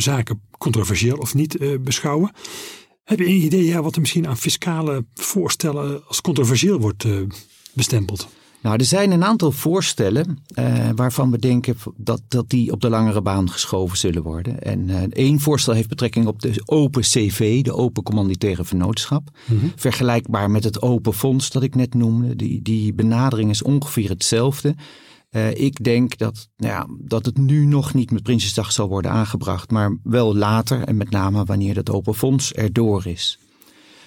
zaken 0.00 0.40
controversieel 0.58 1.16
of 1.16 1.34
niet 1.34 1.60
uh, 1.60 1.78
beschouwen. 1.80 2.30
Heb 3.04 3.18
je 3.18 3.26
een 3.26 3.44
idee 3.44 3.64
ja, 3.64 3.82
wat 3.82 3.94
er 3.94 4.00
misschien 4.00 4.28
aan 4.28 4.36
fiscale 4.36 5.04
voorstellen 5.14 6.06
als 6.06 6.20
controversieel 6.20 6.78
wordt 6.78 7.04
uh, 7.04 7.20
bestempeld? 7.72 8.28
Nou, 8.62 8.76
er 8.76 8.84
zijn 8.84 9.10
een 9.10 9.24
aantal 9.24 9.52
voorstellen 9.52 10.38
uh, 10.54 10.88
waarvan 10.94 11.30
we 11.30 11.38
denken 11.38 11.76
dat, 11.96 12.22
dat 12.28 12.50
die 12.50 12.72
op 12.72 12.80
de 12.80 12.88
langere 12.88 13.22
baan 13.22 13.50
geschoven 13.50 13.98
zullen 13.98 14.22
worden. 14.22 14.62
En 14.62 14.88
uh, 14.88 15.02
één 15.10 15.40
voorstel 15.40 15.74
heeft 15.74 15.88
betrekking 15.88 16.26
op 16.26 16.40
de 16.42 16.62
open 16.64 17.02
CV, 17.02 17.62
de 17.62 17.74
open 17.74 18.02
commanditaire 18.02 18.64
vennootschap. 18.64 19.30
Mm-hmm. 19.46 19.72
Vergelijkbaar 19.76 20.50
met 20.50 20.64
het 20.64 20.82
open 20.82 21.14
fonds 21.14 21.50
dat 21.50 21.62
ik 21.62 21.74
net 21.74 21.94
noemde. 21.94 22.36
Die, 22.36 22.62
die 22.62 22.94
benadering 22.94 23.50
is 23.50 23.62
ongeveer 23.62 24.08
hetzelfde. 24.08 24.74
Uh, 25.30 25.54
ik 25.54 25.84
denk 25.84 26.18
dat, 26.18 26.48
nou 26.56 26.72
ja, 26.72 26.86
dat 26.98 27.26
het 27.26 27.36
nu 27.36 27.64
nog 27.64 27.94
niet 27.94 28.10
met 28.10 28.22
Prinsjesdag 28.22 28.72
zal 28.72 28.88
worden 28.88 29.10
aangebracht, 29.10 29.70
maar 29.70 29.98
wel 30.02 30.36
later 30.36 30.84
en 30.84 30.96
met 30.96 31.10
name 31.10 31.44
wanneer 31.44 31.74
dat 31.74 31.90
open 31.90 32.14
fonds 32.14 32.52
erdoor 32.52 33.06
is. 33.06 33.38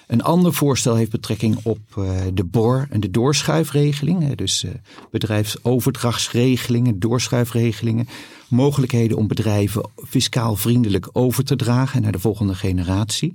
Een 0.06 0.22
ander 0.22 0.54
voorstel 0.54 0.94
heeft 0.94 1.10
betrekking 1.10 1.58
op 1.62 1.78
de 2.34 2.44
BOR 2.44 2.86
en 2.90 3.00
de 3.00 3.10
doorschuifregeling. 3.10 4.34
Dus 4.34 4.64
bedrijfsoverdrachtsregelingen, 5.10 6.98
doorschuifregelingen. 6.98 8.08
Mogelijkheden 8.48 9.16
om 9.16 9.26
bedrijven 9.26 9.90
fiscaal 10.06 10.56
vriendelijk 10.56 11.08
over 11.12 11.44
te 11.44 11.56
dragen 11.56 12.02
naar 12.02 12.12
de 12.12 12.18
volgende 12.18 12.54
generatie. 12.54 13.34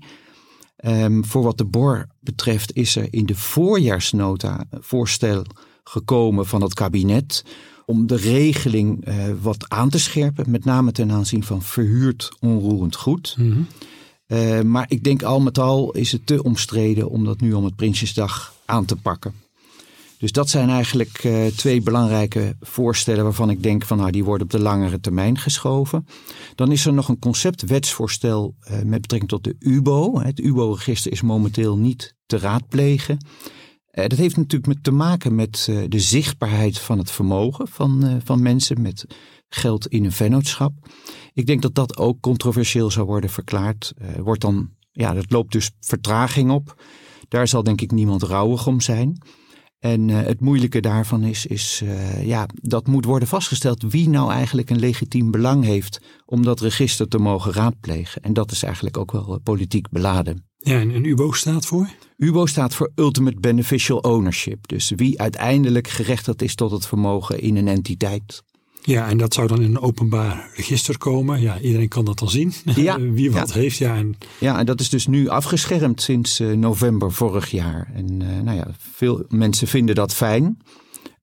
Um, 0.85 1.25
voor 1.25 1.43
wat 1.43 1.57
de 1.57 1.65
BOR 1.65 2.07
betreft 2.19 2.75
is 2.75 2.95
er 2.95 3.07
in 3.09 3.25
de 3.25 3.35
voorjaarsnota 3.35 4.65
voorstel 4.71 5.43
gekomen 5.83 6.45
van 6.45 6.61
het 6.61 6.73
kabinet 6.73 7.43
om 7.89 8.07
de 8.07 8.15
regeling 8.15 9.07
uh, 9.07 9.13
wat 9.41 9.65
aan 9.69 9.89
te 9.89 9.99
scherpen, 9.99 10.51
met 10.51 10.65
name 10.65 10.91
ten 10.91 11.11
aanzien 11.11 11.43
van 11.43 11.61
verhuurd 11.61 12.29
onroerend 12.39 12.95
goed. 12.95 13.35
Mm 13.37 13.51
-hmm. 13.51 13.67
uh, 14.27 14.61
maar 14.61 14.85
ik 14.89 15.03
denk 15.03 15.23
al 15.23 15.39
met 15.39 15.59
al 15.59 15.91
is 15.91 16.11
het 16.11 16.25
te 16.25 16.43
omstreden 16.43 17.09
om 17.09 17.25
dat 17.25 17.41
nu 17.41 17.53
om 17.53 17.63
het 17.63 17.75
Prinsjesdag 17.75 18.53
aan 18.65 18.85
te 18.85 18.95
pakken. 18.95 19.33
Dus 20.17 20.31
dat 20.31 20.49
zijn 20.49 20.69
eigenlijk 20.69 21.23
uh, 21.23 21.45
twee 21.45 21.81
belangrijke 21.81 22.55
voorstellen 22.61 23.23
waarvan 23.23 23.49
ik 23.49 23.63
denk 23.63 23.85
van 23.85 23.97
nou 23.97 24.11
die 24.11 24.23
worden 24.23 24.45
op 24.45 24.51
de 24.51 24.59
langere 24.59 24.99
termijn 24.99 25.37
geschoven. 25.37 26.07
Dan 26.55 26.71
is 26.71 26.85
er 26.85 26.93
nog 26.93 27.09
een 27.09 27.19
conceptwetsvoorstel 27.19 28.55
uh, 28.61 28.81
met 28.81 29.01
betrekking 29.01 29.31
tot 29.31 29.43
de 29.43 29.55
UBO. 29.59 30.19
Het 30.19 30.39
UBO-register 30.39 31.11
is 31.11 31.21
momenteel 31.21 31.77
niet 31.77 32.15
te 32.25 32.37
raadplegen. 32.37 33.17
Uh, 33.97 34.07
dat 34.07 34.17
heeft 34.17 34.37
natuurlijk 34.37 34.73
met 34.73 34.83
te 34.83 34.91
maken 34.91 35.35
met 35.35 35.63
de 35.87 35.99
zichtbaarheid 35.99 36.79
van 36.79 36.97
het 36.97 37.11
vermogen 37.11 37.67
van, 37.67 38.21
van 38.23 38.41
mensen 38.41 38.81
met 38.81 39.05
geld 39.49 39.87
in 39.87 40.05
een 40.05 40.11
vennootschap. 40.11 40.73
Ik 41.33 41.45
denk 41.45 41.61
dat 41.61 41.75
dat 41.75 41.97
ook 41.97 42.19
controversieel 42.19 42.91
zou 42.91 43.05
worden 43.05 43.29
verklaard. 43.29 43.93
wordt 44.17 44.41
dan, 44.41 44.69
ja, 44.91 45.13
dat 45.13 45.31
loopt 45.31 45.51
dus 45.51 45.71
vertraging 45.79 46.51
op. 46.51 46.81
Daar 47.27 47.47
zal 47.47 47.63
denk 47.63 47.81
ik 47.81 47.91
niemand 47.91 48.23
rouwig 48.23 48.67
om 48.67 48.81
zijn. 48.81 49.21
En 49.79 50.07
het 50.07 50.39
moeilijke 50.39 50.79
daarvan 50.79 51.23
is, 51.23 51.45
is 51.45 51.83
ja, 52.21 52.45
dat 52.53 52.87
moet 52.87 53.05
worden 53.05 53.27
vastgesteld 53.27 53.83
wie 53.91 54.09
nou 54.09 54.31
eigenlijk 54.31 54.69
een 54.69 54.79
legitiem 54.79 55.31
belang 55.31 55.63
heeft 55.63 56.01
om 56.25 56.43
dat 56.43 56.59
register 56.59 57.07
te 57.07 57.17
mogen 57.17 57.53
raadplegen. 57.53 58.21
En 58.21 58.33
dat 58.33 58.51
is 58.51 58.63
eigenlijk 58.63 58.97
ook 58.97 59.11
wel 59.11 59.39
politiek 59.43 59.89
beladen. 59.89 60.45
Ja, 60.67 60.79
en, 60.79 61.05
UBO 61.05 61.31
staat 61.31 61.65
voor? 61.65 61.89
UBO 62.17 62.45
staat 62.45 62.75
voor 62.75 62.91
Ultimate 62.95 63.39
Beneficial 63.39 63.99
Ownership. 63.99 64.67
Dus 64.67 64.91
wie 64.95 65.21
uiteindelijk 65.21 65.87
gerechtigd 65.87 66.41
is 66.41 66.55
tot 66.55 66.71
het 66.71 66.87
vermogen 66.87 67.39
in 67.39 67.55
een 67.55 67.67
entiteit. 67.67 68.43
Ja, 68.81 69.09
en 69.09 69.17
dat 69.17 69.33
zou 69.33 69.47
dan 69.47 69.61
in 69.61 69.69
een 69.69 69.79
openbaar 69.79 70.49
register 70.55 70.97
komen. 70.97 71.41
Ja, 71.41 71.59
iedereen 71.59 71.87
kan 71.87 72.05
dat 72.05 72.19
dan 72.19 72.29
zien. 72.29 72.53
Ja, 72.75 72.99
Wie 72.99 73.31
wat 73.31 73.53
ja. 73.53 73.59
heeft. 73.59 73.77
Ja 73.77 73.95
en... 73.95 74.17
ja, 74.39 74.59
en 74.59 74.65
dat 74.65 74.79
is 74.79 74.89
dus 74.89 75.07
nu 75.07 75.27
afgeschermd 75.27 76.01
sinds 76.01 76.39
uh, 76.39 76.53
november 76.55 77.11
vorig 77.11 77.51
jaar. 77.51 77.91
En 77.93 78.21
uh, 78.21 78.41
nou 78.43 78.57
ja, 78.57 78.67
veel 78.77 79.25
mensen 79.29 79.67
vinden 79.67 79.95
dat 79.95 80.13
fijn. 80.13 80.61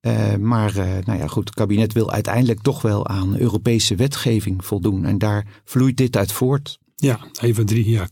Uh, 0.00 0.36
maar 0.36 0.74
nou 1.04 1.18
ja, 1.18 1.26
goed, 1.26 1.48
het 1.48 1.54
kabinet 1.54 1.92
wil 1.92 2.10
uiteindelijk 2.10 2.62
toch 2.62 2.82
wel 2.82 3.06
aan 3.06 3.36
Europese 3.38 3.94
wetgeving 3.94 4.64
voldoen. 4.64 5.04
En 5.04 5.18
daar 5.18 5.46
vloeit 5.64 5.96
dit 5.96 6.16
uit 6.16 6.32
voort. 6.32 6.78
Ja, 7.04 7.18
even 7.40 7.66
drie 7.66 7.88
ja, 7.88 8.08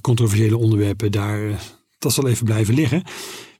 controversiële 0.00 0.56
onderwerpen. 0.56 1.12
Daar, 1.12 1.62
dat 1.98 2.12
zal 2.12 2.28
even 2.28 2.44
blijven 2.44 2.74
liggen. 2.74 3.02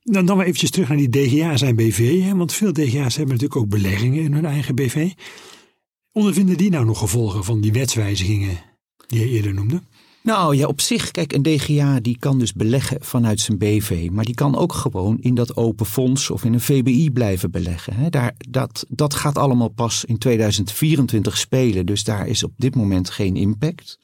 Dan, 0.03 0.27
dan 0.27 0.37
maar 0.37 0.47
eventjes 0.47 0.71
terug 0.71 0.89
naar 0.89 0.97
die 0.97 1.09
DGA's 1.09 1.63
en 1.63 1.77
BV. 1.77 2.23
Hè? 2.23 2.37
Want 2.37 2.53
veel 2.53 2.73
DGA's 2.73 3.17
hebben 3.17 3.35
natuurlijk 3.35 3.57
ook 3.57 3.69
beleggingen 3.69 4.23
in 4.23 4.33
hun 4.33 4.45
eigen 4.45 4.75
BV. 4.75 5.11
Ondervinden 6.13 6.57
die 6.57 6.71
nou 6.71 6.85
nog 6.85 6.99
gevolgen 6.99 7.45
van 7.45 7.61
die 7.61 7.73
wetswijzigingen 7.73 8.59
die 9.07 9.21
je 9.21 9.29
eerder 9.29 9.55
noemde? 9.55 9.83
Nou 10.23 10.57
ja, 10.57 10.67
op 10.67 10.81
zich, 10.81 11.11
kijk, 11.11 11.33
een 11.33 11.43
DGA 11.43 12.01
die 12.01 12.19
kan 12.19 12.39
dus 12.39 12.53
beleggen 12.53 12.99
vanuit 13.01 13.41
zijn 13.41 13.59
BV. 13.59 14.09
Maar 14.13 14.25
die 14.25 14.35
kan 14.35 14.57
ook 14.57 14.73
gewoon 14.73 15.19
in 15.21 15.35
dat 15.35 15.57
open 15.57 15.87
fonds 15.87 16.31
of 16.31 16.45
in 16.45 16.53
een 16.53 16.61
VBI 16.61 17.11
blijven 17.11 17.51
beleggen. 17.51 17.95
Hè. 17.95 18.09
Daar, 18.09 18.35
dat, 18.49 18.85
dat 18.89 19.15
gaat 19.15 19.39
allemaal 19.39 19.69
pas 19.69 20.05
in 20.05 20.19
2024 20.19 21.37
spelen. 21.37 21.87
Dus 21.87 22.05
daar 22.05 22.27
is 22.29 22.45
op 22.45 22.53
dit 22.57 22.75
moment 22.75 23.11
geen 23.11 23.37
impact. 23.37 23.99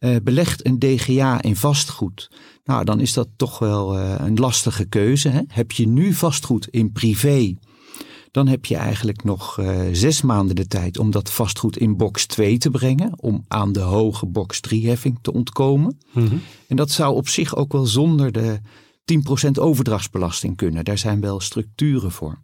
Uh, 0.00 0.16
belegt 0.22 0.66
een 0.66 0.78
DGA 0.78 1.42
in 1.42 1.56
vastgoed, 1.56 2.30
nou 2.64 2.84
dan 2.84 3.00
is 3.00 3.12
dat 3.12 3.28
toch 3.36 3.58
wel 3.58 3.98
uh, 3.98 4.14
een 4.18 4.34
lastige 4.34 4.84
keuze. 4.84 5.28
Hè? 5.28 5.40
Heb 5.46 5.72
je 5.72 5.88
nu 5.88 6.12
vastgoed 6.12 6.68
in 6.68 6.92
privé, 6.92 7.54
dan 8.30 8.48
heb 8.48 8.64
je 8.64 8.76
eigenlijk 8.76 9.24
nog 9.24 9.58
uh, 9.58 9.80
zes 9.92 10.22
maanden 10.22 10.56
de 10.56 10.66
tijd 10.66 10.98
om 10.98 11.10
dat 11.10 11.30
vastgoed 11.30 11.76
in 11.76 11.96
box 11.96 12.26
2 12.26 12.58
te 12.58 12.70
brengen, 12.70 13.12
om 13.16 13.44
aan 13.48 13.72
de 13.72 13.80
hoge 13.80 14.26
box 14.26 14.60
3 14.60 14.88
heffing 14.88 15.18
te 15.22 15.32
ontkomen. 15.32 15.98
Mm 16.12 16.26
-hmm. 16.26 16.40
En 16.68 16.76
dat 16.76 16.90
zou 16.90 17.14
op 17.14 17.28
zich 17.28 17.56
ook 17.56 17.72
wel 17.72 17.86
zonder 17.86 18.32
de 18.32 18.60
10% 19.48 19.50
overdrachtsbelasting 19.52 20.56
kunnen. 20.56 20.84
Daar 20.84 20.98
zijn 20.98 21.20
wel 21.20 21.40
structuren 21.40 22.10
voor. 22.10 22.42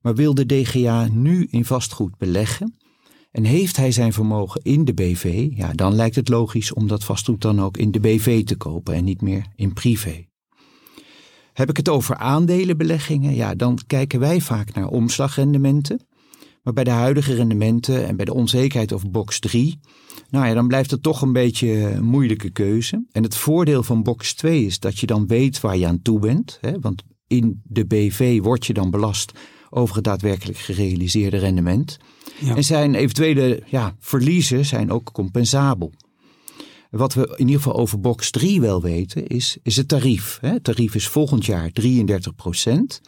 Maar 0.00 0.14
wil 0.14 0.34
de 0.34 0.46
DGA 0.46 1.08
nu 1.12 1.46
in 1.50 1.64
vastgoed 1.64 2.16
beleggen, 2.18 2.74
en 3.36 3.44
heeft 3.44 3.76
hij 3.76 3.90
zijn 3.90 4.12
vermogen 4.12 4.60
in 4.62 4.84
de 4.84 4.94
BV, 4.94 5.48
ja, 5.50 5.72
dan 5.72 5.94
lijkt 5.94 6.16
het 6.16 6.28
logisch 6.28 6.72
om 6.72 6.88
dat 6.88 7.04
vastgoed 7.04 7.40
dan 7.40 7.60
ook 7.60 7.76
in 7.76 7.90
de 7.90 8.00
BV 8.00 8.44
te 8.44 8.56
kopen 8.56 8.94
en 8.94 9.04
niet 9.04 9.20
meer 9.20 9.46
in 9.56 9.72
privé. 9.72 10.26
Heb 11.52 11.68
ik 11.68 11.76
het 11.76 11.88
over 11.88 12.16
aandelenbeleggingen? 12.16 13.34
Ja, 13.34 13.54
dan 13.54 13.78
kijken 13.86 14.20
wij 14.20 14.40
vaak 14.40 14.74
naar 14.74 14.88
omslagrendementen. 14.88 16.06
Maar 16.62 16.72
bij 16.72 16.84
de 16.84 16.90
huidige 16.90 17.34
rendementen 17.34 18.06
en 18.06 18.16
bij 18.16 18.24
de 18.24 18.34
onzekerheid 18.34 18.92
over 18.92 19.10
box 19.10 19.38
3, 19.38 19.80
nou 20.30 20.46
ja, 20.46 20.54
dan 20.54 20.68
blijft 20.68 20.90
het 20.90 21.02
toch 21.02 21.22
een 21.22 21.32
beetje 21.32 21.68
een 21.68 22.04
moeilijke 22.04 22.50
keuze. 22.50 23.04
En 23.12 23.22
het 23.22 23.36
voordeel 23.36 23.82
van 23.82 24.02
box 24.02 24.34
2 24.34 24.64
is 24.64 24.78
dat 24.78 24.98
je 24.98 25.06
dan 25.06 25.26
weet 25.26 25.60
waar 25.60 25.76
je 25.76 25.86
aan 25.86 26.02
toe 26.02 26.18
bent. 26.18 26.58
Hè? 26.60 26.78
Want 26.80 27.02
in 27.26 27.60
de 27.64 27.86
BV 27.86 28.40
word 28.42 28.66
je 28.66 28.72
dan 28.72 28.90
belast 28.90 29.32
over 29.70 29.94
het 29.94 30.04
daadwerkelijk 30.04 30.58
gerealiseerde 30.58 31.36
rendement. 31.36 31.98
Ja. 32.38 32.56
En 32.56 32.64
zijn 32.64 32.94
eventuele 32.94 33.62
ja, 33.66 33.96
verliezen 33.98 34.64
zijn 34.64 34.90
ook 34.90 35.12
compensabel. 35.12 35.92
Wat 36.90 37.14
we 37.14 37.34
in 37.36 37.46
ieder 37.46 37.62
geval 37.62 37.78
over 37.78 38.00
box 38.00 38.30
3 38.30 38.60
wel 38.60 38.82
weten, 38.82 39.26
is, 39.26 39.56
is 39.62 39.76
het 39.76 39.88
tarief. 39.88 40.38
Het 40.40 40.64
tarief 40.64 40.94
is 40.94 41.08
volgend 41.08 41.46
jaar 41.46 41.70
33 41.70 42.34
procent. 42.34 43.00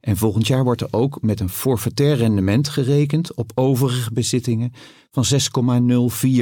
En 0.00 0.16
volgend 0.16 0.46
jaar 0.46 0.64
wordt 0.64 0.80
er 0.80 0.88
ook 0.90 1.22
met 1.22 1.40
een 1.40 1.48
forfaitair 1.48 2.16
rendement 2.16 2.68
gerekend 2.68 3.34
op 3.34 3.52
overige 3.54 4.12
bezittingen 4.12 4.72
van 5.10 5.24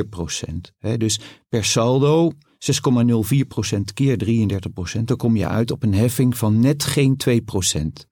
6,04 0.03 0.09
procent. 0.09 0.73
Dus 0.97 1.21
per 1.49 1.65
saldo 1.65 2.33
6,04 2.61 3.47
procent 3.49 3.93
keer 3.93 4.19
33 4.19 4.73
procent, 4.73 5.09
dan 5.09 5.17
kom 5.17 5.37
je 5.37 5.47
uit 5.47 5.71
op 5.71 5.83
een 5.83 5.95
heffing 5.95 6.37
van 6.37 6.61
net 6.61 6.85
geen 6.85 7.17
2 7.17 7.43
procent. 7.43 8.07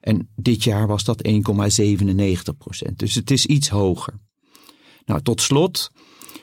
En 0.00 0.28
dit 0.36 0.64
jaar 0.64 0.86
was 0.86 1.04
dat 1.04 1.28
1,97 1.28 2.56
procent. 2.58 2.98
Dus 2.98 3.14
het 3.14 3.30
is 3.30 3.46
iets 3.46 3.68
hoger. 3.68 4.14
Nou, 5.04 5.22
tot 5.22 5.40
slot, 5.40 5.90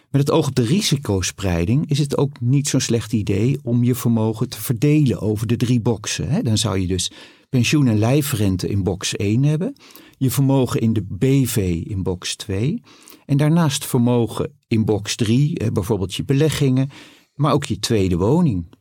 met 0.10 0.22
het 0.22 0.32
oog 0.32 0.48
op 0.48 0.56
de 0.56 0.66
risicospreiding 0.66 1.90
is 1.90 2.00
het 2.00 2.18
ook 2.18 2.40
niet 2.40 2.68
zo'n 2.68 2.80
slecht 2.80 3.14
idee 3.14 3.60
om 3.64 3.84
je 3.84 3.96
vermogen 3.96 4.50
te 4.50 4.62
verdelen 4.62 5.22
over 5.22 5.48
de 5.48 5.56
drie 5.56 5.82
boxen. 5.82 6.44
Dan 6.44 6.58
zou 6.58 6.80
je 6.80 6.88
dus 6.88 7.12
pensioen- 7.50 7.88
en 7.88 7.98
lijfrente 7.98 8.68
in 8.68 8.84
box 8.84 9.16
1 9.16 9.44
hebben, 9.44 9.76
je 10.18 10.32
vermogen 10.32 10.82
in 10.82 10.94
de 10.94 11.04
BV 11.10 11.84
in 11.86 12.04
box 12.04 12.36
2 12.36 12.82
en 13.26 13.38
daarnaast 13.38 13.86
vermogen 13.86 14.52
in 14.68 14.86
box 14.86 15.16
3, 15.16 15.72
bijvoorbeeld 15.72 16.14
je 16.14 16.24
beleggingen, 16.24 16.90
maar 17.36 17.54
ook 17.54 17.64
je 17.66 17.80
tweede 17.80 18.18
woning. 18.18 18.75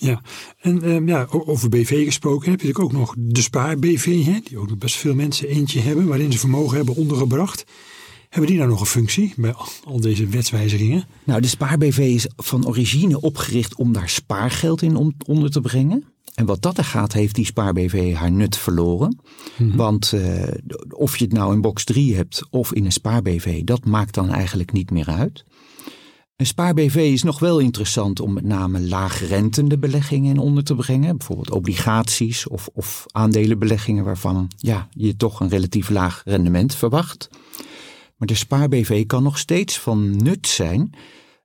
Ja, 0.00 0.22
en 0.60 0.90
um, 0.90 1.08
ja, 1.08 1.26
over 1.30 1.68
BV 1.68 2.04
gesproken 2.04 2.50
heb 2.50 2.60
je 2.60 2.66
natuurlijk 2.66 2.94
ook 2.94 3.00
nog 3.00 3.14
de 3.18 3.40
spaar-BV, 3.40 4.24
hè, 4.24 4.38
die 4.44 4.58
ook 4.58 4.68
nog 4.68 4.78
best 4.78 4.96
veel 4.96 5.14
mensen 5.14 5.48
eentje 5.48 5.80
hebben, 5.80 6.06
waarin 6.06 6.32
ze 6.32 6.38
vermogen 6.38 6.76
hebben 6.76 6.94
ondergebracht. 6.94 7.64
Hebben 8.28 8.50
die 8.50 8.58
nou 8.58 8.70
nog 8.70 8.80
een 8.80 8.86
functie 8.86 9.32
bij 9.36 9.54
al 9.84 10.00
deze 10.00 10.26
wetswijzigingen? 10.26 11.04
Nou, 11.24 11.40
de 11.40 11.48
spaar-BV 11.48 11.98
is 11.98 12.26
van 12.36 12.66
origine 12.66 13.20
opgericht 13.20 13.74
om 13.74 13.92
daar 13.92 14.08
spaargeld 14.08 14.82
in 14.82 15.14
onder 15.26 15.50
te 15.50 15.60
brengen. 15.60 16.04
En 16.34 16.46
wat 16.46 16.62
dat 16.62 16.78
er 16.78 16.84
gaat, 16.84 17.12
heeft 17.12 17.34
die 17.34 17.44
spaar-BV 17.44 18.14
haar 18.14 18.32
nut 18.32 18.56
verloren. 18.56 19.18
Mm 19.56 19.68
-hmm. 19.68 19.76
Want 19.76 20.12
uh, 20.14 20.42
of 20.90 21.16
je 21.16 21.24
het 21.24 21.32
nou 21.32 21.52
in 21.52 21.60
box 21.60 21.84
3 21.84 22.16
hebt 22.16 22.42
of 22.50 22.72
in 22.72 22.84
een 22.84 22.92
spaar-BV, 22.92 23.64
dat 23.64 23.84
maakt 23.84 24.14
dan 24.14 24.28
eigenlijk 24.28 24.72
niet 24.72 24.90
meer 24.90 25.06
uit. 25.06 25.44
Een 26.40 26.46
spaar-BV 26.46 26.96
is 26.96 27.22
nog 27.22 27.38
wel 27.38 27.58
interessant 27.58 28.20
om 28.20 28.32
met 28.32 28.44
name 28.44 28.80
laagrentende 28.80 29.78
beleggingen 29.78 30.30
in 30.30 30.38
onder 30.38 30.64
te 30.64 30.74
brengen. 30.74 31.16
Bijvoorbeeld 31.16 31.50
obligaties 31.50 32.48
of, 32.48 32.68
of 32.72 33.04
aandelenbeleggingen 33.10 34.04
waarvan 34.04 34.50
ja, 34.56 34.88
je 34.90 35.16
toch 35.16 35.40
een 35.40 35.48
relatief 35.48 35.88
laag 35.88 36.22
rendement 36.24 36.74
verwacht. 36.74 37.28
Maar 38.16 38.28
de 38.28 38.34
spaar-BV 38.34 39.06
kan 39.06 39.22
nog 39.22 39.38
steeds 39.38 39.78
van 39.78 40.22
nut 40.22 40.46
zijn 40.46 40.94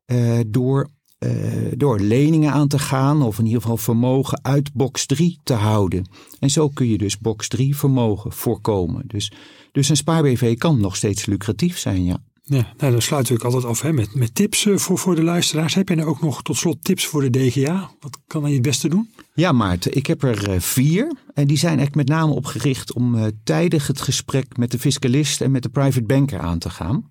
uh, 0.05 0.39
door, 0.47 0.89
uh, 1.19 1.71
door 1.77 1.99
leningen 1.99 2.51
aan 2.51 2.67
te 2.67 2.79
gaan 2.79 3.21
of 3.21 3.39
in 3.39 3.45
ieder 3.45 3.61
geval 3.61 3.77
vermogen 3.77 4.39
uit 4.43 4.73
box 4.73 5.05
3 5.05 5.39
te 5.43 5.53
houden. 5.53 6.09
En 6.39 6.49
zo 6.49 6.69
kun 6.69 6.87
je 6.87 6.97
dus 6.97 7.17
box 7.17 7.47
3 7.47 7.77
vermogen 7.77 8.31
voorkomen. 8.31 9.03
Dus, 9.07 9.31
dus 9.71 9.89
een 9.89 9.97
spaar-BV 9.97 10.57
kan 10.57 10.79
nog 10.79 10.95
steeds 10.95 11.25
lucratief 11.25 11.77
zijn, 11.77 12.05
ja. 12.05 12.23
Ja, 12.47 12.73
nou, 12.77 12.91
dan 12.91 13.01
sluiten 13.01 13.33
we 13.33 13.39
ook 13.39 13.45
altijd 13.45 13.71
af 13.71 13.81
hè, 13.81 13.93
met, 13.93 14.15
met 14.15 14.35
tips 14.35 14.65
eh, 14.65 14.77
voor, 14.77 14.97
voor 14.97 15.15
de 15.15 15.23
luisteraars. 15.23 15.73
Heb 15.73 15.89
je 15.89 15.95
nou 15.95 16.09
ook 16.09 16.21
nog 16.21 16.41
tot 16.41 16.57
slot 16.57 16.83
tips 16.83 17.05
voor 17.05 17.21
de 17.21 17.29
DGA? 17.29 17.91
Wat 17.99 18.19
kan 18.27 18.43
hij 18.43 18.53
het 18.53 18.61
beste 18.61 18.89
doen? 18.89 19.09
Ja, 19.33 19.51
Maarten, 19.51 19.95
ik 19.95 20.05
heb 20.05 20.23
er 20.23 20.49
eh, 20.49 20.59
vier. 20.59 21.17
En 21.33 21.47
die 21.47 21.57
zijn 21.57 21.79
echt 21.79 21.95
met 21.95 22.07
name 22.07 22.33
opgericht 22.33 22.93
om 22.93 23.15
uh, 23.15 23.25
tijdig 23.43 23.87
het 23.87 24.01
gesprek 24.01 24.57
met 24.57 24.71
de 24.71 24.79
fiscalist 24.79 25.41
en 25.41 25.51
met 25.51 25.63
de 25.63 25.69
private 25.69 26.05
banker 26.05 26.39
aan 26.39 26.59
te 26.59 26.69
gaan. 26.69 27.09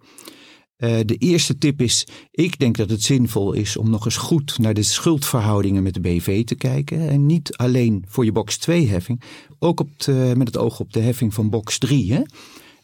De 0.76 1.16
eerste 1.18 1.58
tip 1.58 1.80
is, 1.80 2.06
ik 2.30 2.58
denk 2.58 2.76
dat 2.76 2.90
het 2.90 3.02
zinvol 3.02 3.52
is 3.52 3.76
om 3.76 3.90
nog 3.90 4.04
eens 4.04 4.16
goed 4.16 4.58
naar 4.58 4.74
de 4.74 4.82
schuldverhoudingen 4.82 5.82
met 5.82 5.94
de 5.94 6.00
BV 6.00 6.44
te 6.44 6.54
kijken. 6.54 7.08
En 7.08 7.26
niet 7.26 7.56
alleen 7.56 8.04
voor 8.08 8.24
je 8.24 8.32
box 8.32 8.56
2 8.56 8.88
heffing, 8.88 9.22
ook 9.58 9.80
op 9.80 9.90
met 10.36 10.46
het 10.46 10.56
oog 10.56 10.80
op 10.80 10.92
de 10.92 11.00
heffing 11.00 11.34
van 11.34 11.50
box 11.50 11.78
3. 11.78 12.12
Hè? 12.12 12.22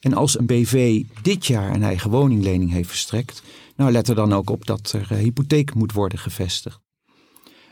En 0.01 0.15
als 0.15 0.39
een 0.39 0.47
BV 0.47 1.03
dit 1.23 1.47
jaar 1.47 1.75
een 1.75 1.83
eigen 1.83 2.11
woninglening 2.11 2.71
heeft 2.71 2.89
verstrekt, 2.89 3.43
nou 3.77 3.93
let 3.93 4.09
er 4.09 4.15
dan 4.15 4.33
ook 4.33 4.51
op 4.51 4.67
dat 4.67 4.93
er 4.93 5.09
uh, 5.13 5.19
hypotheek 5.19 5.75
moet 5.75 5.93
worden 5.93 6.19
gevestigd. 6.19 6.81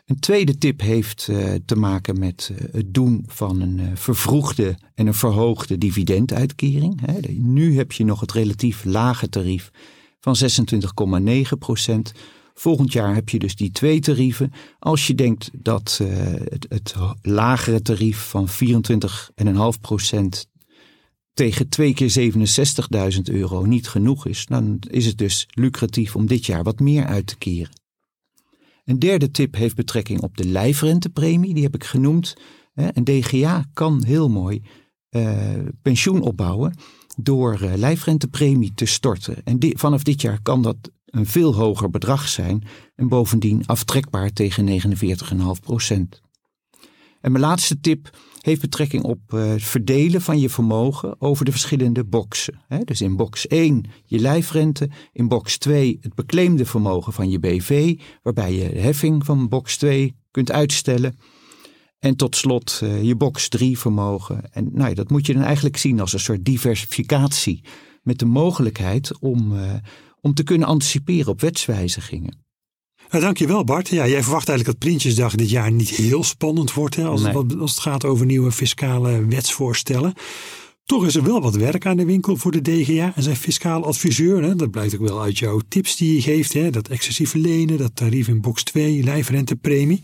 Een 0.06 0.18
tweede 0.18 0.58
tip 0.58 0.80
heeft 0.80 1.26
uh, 1.30 1.54
te 1.64 1.76
maken 1.76 2.18
met 2.18 2.50
uh, 2.52 2.58
het 2.73 2.94
doen 2.94 3.25
van 3.26 3.61
een 3.61 3.97
vervroegde 3.97 4.76
en 4.94 5.06
een 5.06 5.14
verhoogde 5.14 5.78
dividenduitkering. 5.78 7.00
Nu 7.38 7.76
heb 7.76 7.92
je 7.92 8.04
nog 8.04 8.20
het 8.20 8.32
relatief 8.32 8.85
lage 8.85 9.28
tarief 9.28 9.70
van 10.20 10.37
26,9 11.23 11.40
procent. 11.58 12.12
Volgend 12.54 12.92
jaar 12.92 13.14
heb 13.14 13.28
je 13.28 13.38
dus 13.38 13.56
die 13.56 13.70
twee 13.70 14.00
tarieven. 14.00 14.52
Als 14.78 15.06
je 15.06 15.14
denkt 15.14 15.50
dat 15.52 16.00
het, 16.50 16.66
het, 16.68 16.94
lagere 17.23 17.82
tarief 17.82 18.28
van 18.28 18.49
24,5 18.49 19.80
procent 19.80 20.49
tegen 21.38 21.68
twee 21.68 21.95
keer 21.95 22.33
67.000 23.14 23.21
euro 23.23 23.64
niet 23.64 23.88
genoeg 23.88 24.26
is, 24.26 24.47
dan 24.47 24.78
is 24.90 25.07
het 25.07 25.18
dus 25.18 25.47
lucratief 25.50 26.16
om 26.16 26.26
dit 26.26 26.47
jaar 26.47 26.62
wat 26.62 26.80
meer 26.80 27.07
uit 27.07 27.26
te 27.26 27.37
keren. 27.37 27.73
Een 28.85 28.99
derde 28.99 29.30
tip 29.30 29.54
heeft 29.54 29.75
betrekking 29.75 30.21
op 30.21 30.37
de 30.37 30.45
lijfrentepremie, 30.45 31.54
die 31.54 31.62
heb 31.62 31.75
ik 31.75 31.85
genoemd. 31.85 32.37
Een 32.75 33.04
DGA 33.04 33.64
kan 33.73 34.04
heel 34.04 34.28
mooi 34.28 34.62
uh, 35.11 35.40
pensioen 35.83 36.21
opbouwen 36.21 36.75
door 37.16 37.62
uh, 37.62 37.75
lijfrentepremie 37.75 38.75
te 38.75 38.87
storten. 38.87 39.45
En 39.45 39.59
vanaf 39.61 40.02
dit 40.02 40.21
jaar 40.21 40.42
kan 40.42 40.62
dat 40.62 40.76
een 41.04 41.26
veel 41.26 41.54
hoger 41.54 41.90
bedrag 41.90 42.28
zijn 42.28 42.62
en 42.95 43.09
bovendien 43.09 43.66
aftrekbaar 43.66 44.33
tegen 44.33 44.80
49,5 44.80 45.47
procent. 45.61 46.21
En 47.21 47.33
mijn 47.33 47.45
laatste 47.45 47.80
tip 47.80 48.11
heeft 48.49 48.61
betrekking 48.61 49.02
op 49.02 49.21
uh, 49.35 49.49
het 49.49 49.62
verdelen 49.62 50.21
van 50.21 50.40
je 50.40 50.50
vermogen 50.50 51.21
over 51.21 51.45
de 51.45 51.50
verschillende 51.50 52.05
boxen. 52.05 52.61
Dus 52.85 53.00
in 53.00 53.17
box 53.17 53.47
1 53.47 53.85
je 54.05 54.19
lijfrente, 54.19 54.88
in 55.12 55.28
box 55.28 55.59
2 55.59 55.99
het 56.00 56.14
bekleemde 56.14 56.64
vermogen 56.64 57.12
van 57.12 57.31
je 57.31 57.38
BV, 57.38 57.99
waarbij 58.23 58.52
je 58.52 58.73
de 58.73 58.78
heffing 58.78 59.25
van 59.25 59.49
box 59.49 59.76
2 59.76 60.17
kunt 60.31 60.52
uitstellen. 60.52 61.19
En 61.99 62.17
tot 62.17 62.37
slot 62.37 62.81
uh, 62.85 63.02
je 63.02 63.17
box 63.17 63.49
3 63.49 63.78
vermogen. 63.78 64.52
En 64.52 64.71
nou 64.73 64.88
ja, 64.88 64.95
dat 64.95 65.11
moet 65.11 65.26
je 65.26 65.33
dan 65.33 65.43
eigenlijk 65.43 65.76
zien 65.76 66.00
als 66.00 66.12
een 66.12 66.21
soort 66.21 66.45
diversificatie 66.45 67.64
met 68.02 68.19
de 68.19 68.26
mogelijkheid 68.26 69.19
om, 69.19 69.52
uh, 69.52 69.75
om 70.21 70.35
te 70.35 70.43
kunnen 70.43 70.69
anticiperen 70.69 71.33
op 71.33 71.40
wetswijzigingen. 71.40 72.48
Nou, 73.11 73.25
dankjewel 73.25 73.65
Bart. 73.65 73.88
Ja, 73.88 74.07
jij 74.07 74.23
verwacht 74.23 74.49
eigenlijk 74.49 74.79
dat 74.79 74.88
Prinsjesdag 74.88 75.35
dit 75.35 75.50
jaar 75.50 75.73
niet 75.73 75.88
heel 75.88 76.25
spannend 76.25 76.73
wordt 76.73 76.97
hè, 76.97 77.05
als, 77.05 77.23
nee. 77.23 77.35
als 77.35 77.71
het 77.71 77.81
gaat 77.81 78.05
over 78.05 78.27
nieuwe 78.27 78.53
fiscale 78.53 79.27
wetsvoorstellen. 79.27 80.15
Toch 80.85 81.07
is 81.07 81.17
er 81.17 81.23
wel 81.23 81.41
wat 81.41 81.57
werk 81.57 81.87
aan 81.87 81.97
de 81.97 82.05
winkel 82.05 82.37
voor 82.37 82.53
de 82.53 82.62
DGA 82.62 83.12
en 83.15 83.23
zijn 83.23 83.37
fiscaal 83.37 83.85
adviseur. 83.85 84.43
Hè. 84.43 84.55
Dat 84.55 84.71
blijkt 84.71 84.95
ook 84.95 85.09
wel 85.09 85.23
uit 85.23 85.38
jouw 85.38 85.61
tips 85.69 85.97
die 85.97 86.15
je 86.15 86.23
geeft. 86.23 86.53
Hè. 86.53 86.71
Dat 86.71 86.88
excessieve 86.88 87.38
lenen, 87.38 87.79
dat 87.79 87.97
tarief 87.97 88.29
in 88.29 88.41
box 88.41 88.62
2, 88.62 89.03
lijfrentepremie. 89.03 90.00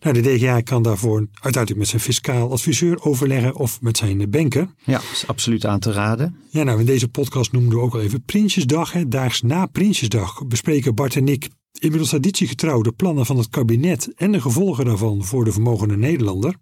Nou, 0.00 0.20
de 0.20 0.34
DGA 0.34 0.60
kan 0.60 0.82
daarvoor 0.82 1.26
uiteindelijk 1.32 1.76
met 1.76 1.88
zijn 1.88 2.02
fiscaal 2.02 2.50
adviseur 2.50 3.02
overleggen 3.04 3.54
of 3.54 3.80
met 3.80 3.96
zijn 3.96 4.30
banker. 4.30 4.68
Ja, 4.84 4.92
dat 4.92 5.10
is 5.12 5.26
absoluut 5.26 5.66
aan 5.66 5.80
te 5.80 5.92
raden. 5.92 6.36
Ja, 6.50 6.62
nou 6.62 6.80
in 6.80 6.86
deze 6.86 7.08
podcast 7.08 7.52
noemden 7.52 7.78
we 7.78 7.84
ook 7.84 7.94
al 7.94 8.00
even 8.00 8.22
Prinsjesdag. 8.22 8.92
Hè. 8.92 9.08
Daags 9.08 9.42
na 9.42 9.66
Prinsjesdag 9.66 10.46
bespreken 10.46 10.94
Bart 10.94 11.16
en 11.16 11.28
ik 11.28 11.48
inmiddels 11.80 12.08
traditiegetrouw 12.08 12.82
de 12.82 12.92
plannen 12.92 13.26
van 13.26 13.36
het 13.36 13.48
kabinet 13.48 14.12
en 14.16 14.32
de 14.32 14.40
gevolgen 14.40 14.84
daarvan 14.84 15.24
voor 15.24 15.44
de 15.44 15.52
vermogende 15.52 15.96
Nederlander. 15.96 16.54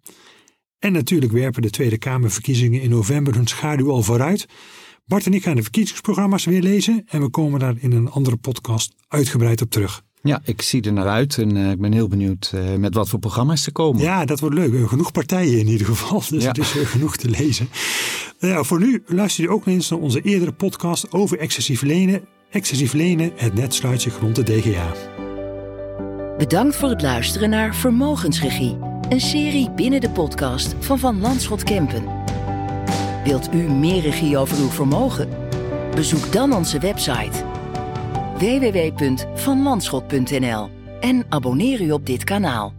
En 0.78 0.92
natuurlijk 0.92 1.33
werpen 1.33 1.62
de 1.62 1.70
Tweede 1.70 1.98
Kamerverkiezingen 1.98 2.81
in 2.81 2.90
november 2.90 3.35
hun 3.35 3.46
schaduw 3.46 3.90
al 3.90 4.02
vooruit. 4.02 4.46
Bart 5.07 5.26
en 5.26 5.35
ik 5.35 5.42
gaan 5.42 5.57
de 5.57 5.62
verkiezingsprogramma's 5.62 6.44
weer 6.44 6.62
lezen 6.62 7.02
en 7.07 7.20
we 7.20 7.28
komen 7.28 7.61
daar 7.61 7.74
in 7.78 7.92
een 7.92 8.11
andere 8.11 8.37
podcast 8.37 8.94
uitgebreid 9.09 9.62
op 9.62 9.70
terug. 9.70 10.02
Ja, 10.22 10.40
ik 10.44 10.62
zie 10.62 10.83
er 10.83 10.92
naar 10.92 11.09
uit 11.09 11.38
en 11.38 11.57
uh, 11.57 11.70
ik 11.70 11.81
ben 11.81 11.92
heel 11.92 12.09
benieuwd 12.09 12.52
uh, 12.54 12.74
met 12.74 12.94
wat 12.94 13.09
voor 13.09 13.18
programma's 13.18 13.62
ze 13.62 13.72
komen. 13.72 14.02
Ja, 14.02 14.24
dat 14.24 14.40
wordt 14.40 14.54
leuk. 14.54 14.88
Genoeg 14.88 15.12
partijen 15.12 15.59
in 15.59 15.68
ieder 15.68 15.87
geval, 15.87 16.22
dus 16.31 16.42
ja. 16.42 16.52
er 16.52 16.59
is 16.59 16.70
genoeg 16.70 17.16
te 17.16 17.31
lezen. 17.31 17.68
Uh, 18.40 18.62
voor 18.62 18.78
nu 18.78 19.02
luister 19.07 19.44
je 19.44 19.50
ook 19.50 19.66
eens 19.66 19.88
naar 19.88 19.98
onze 19.98 20.20
eerdere 20.20 20.52
podcast 20.52 21.12
over 21.12 21.38
excessief 21.38 21.83
lenen. 21.83 22.28
Excessief 22.50 22.92
lenen, 22.92 23.32
het 23.37 23.54
net 23.54 23.74
sluit 23.74 24.02
zich 24.02 24.18
rond 24.18 24.37
de 24.37 24.42
DGA. 24.42 24.92
Bedankt 26.38 26.76
voor 26.76 26.88
het 26.88 27.02
luisteren 27.02 27.50
naar 27.50 27.74
Vermogensregie, 27.74 28.78
een 29.08 29.20
serie 29.20 29.70
binnen 29.70 30.00
de 30.00 30.11
podcast 30.11 30.74
van 30.78 30.98
Van 30.98 31.20
Landschot 31.20 31.62
Kempen. 31.62 32.04
Wilt 33.24 33.54
u 33.54 33.56
meer 33.56 34.02
regie 34.02 34.38
over 34.38 34.58
uw 34.58 34.68
vermogen? 34.68 35.28
Bezoek 35.94 36.32
dan 36.32 36.52
onze 36.52 36.78
website 36.78 37.44
www.vanlandschot.nl 38.38 40.70
en 41.00 41.24
abonneer 41.28 41.80
u 41.80 41.90
op 41.90 42.06
dit 42.06 42.24
kanaal. 42.24 42.72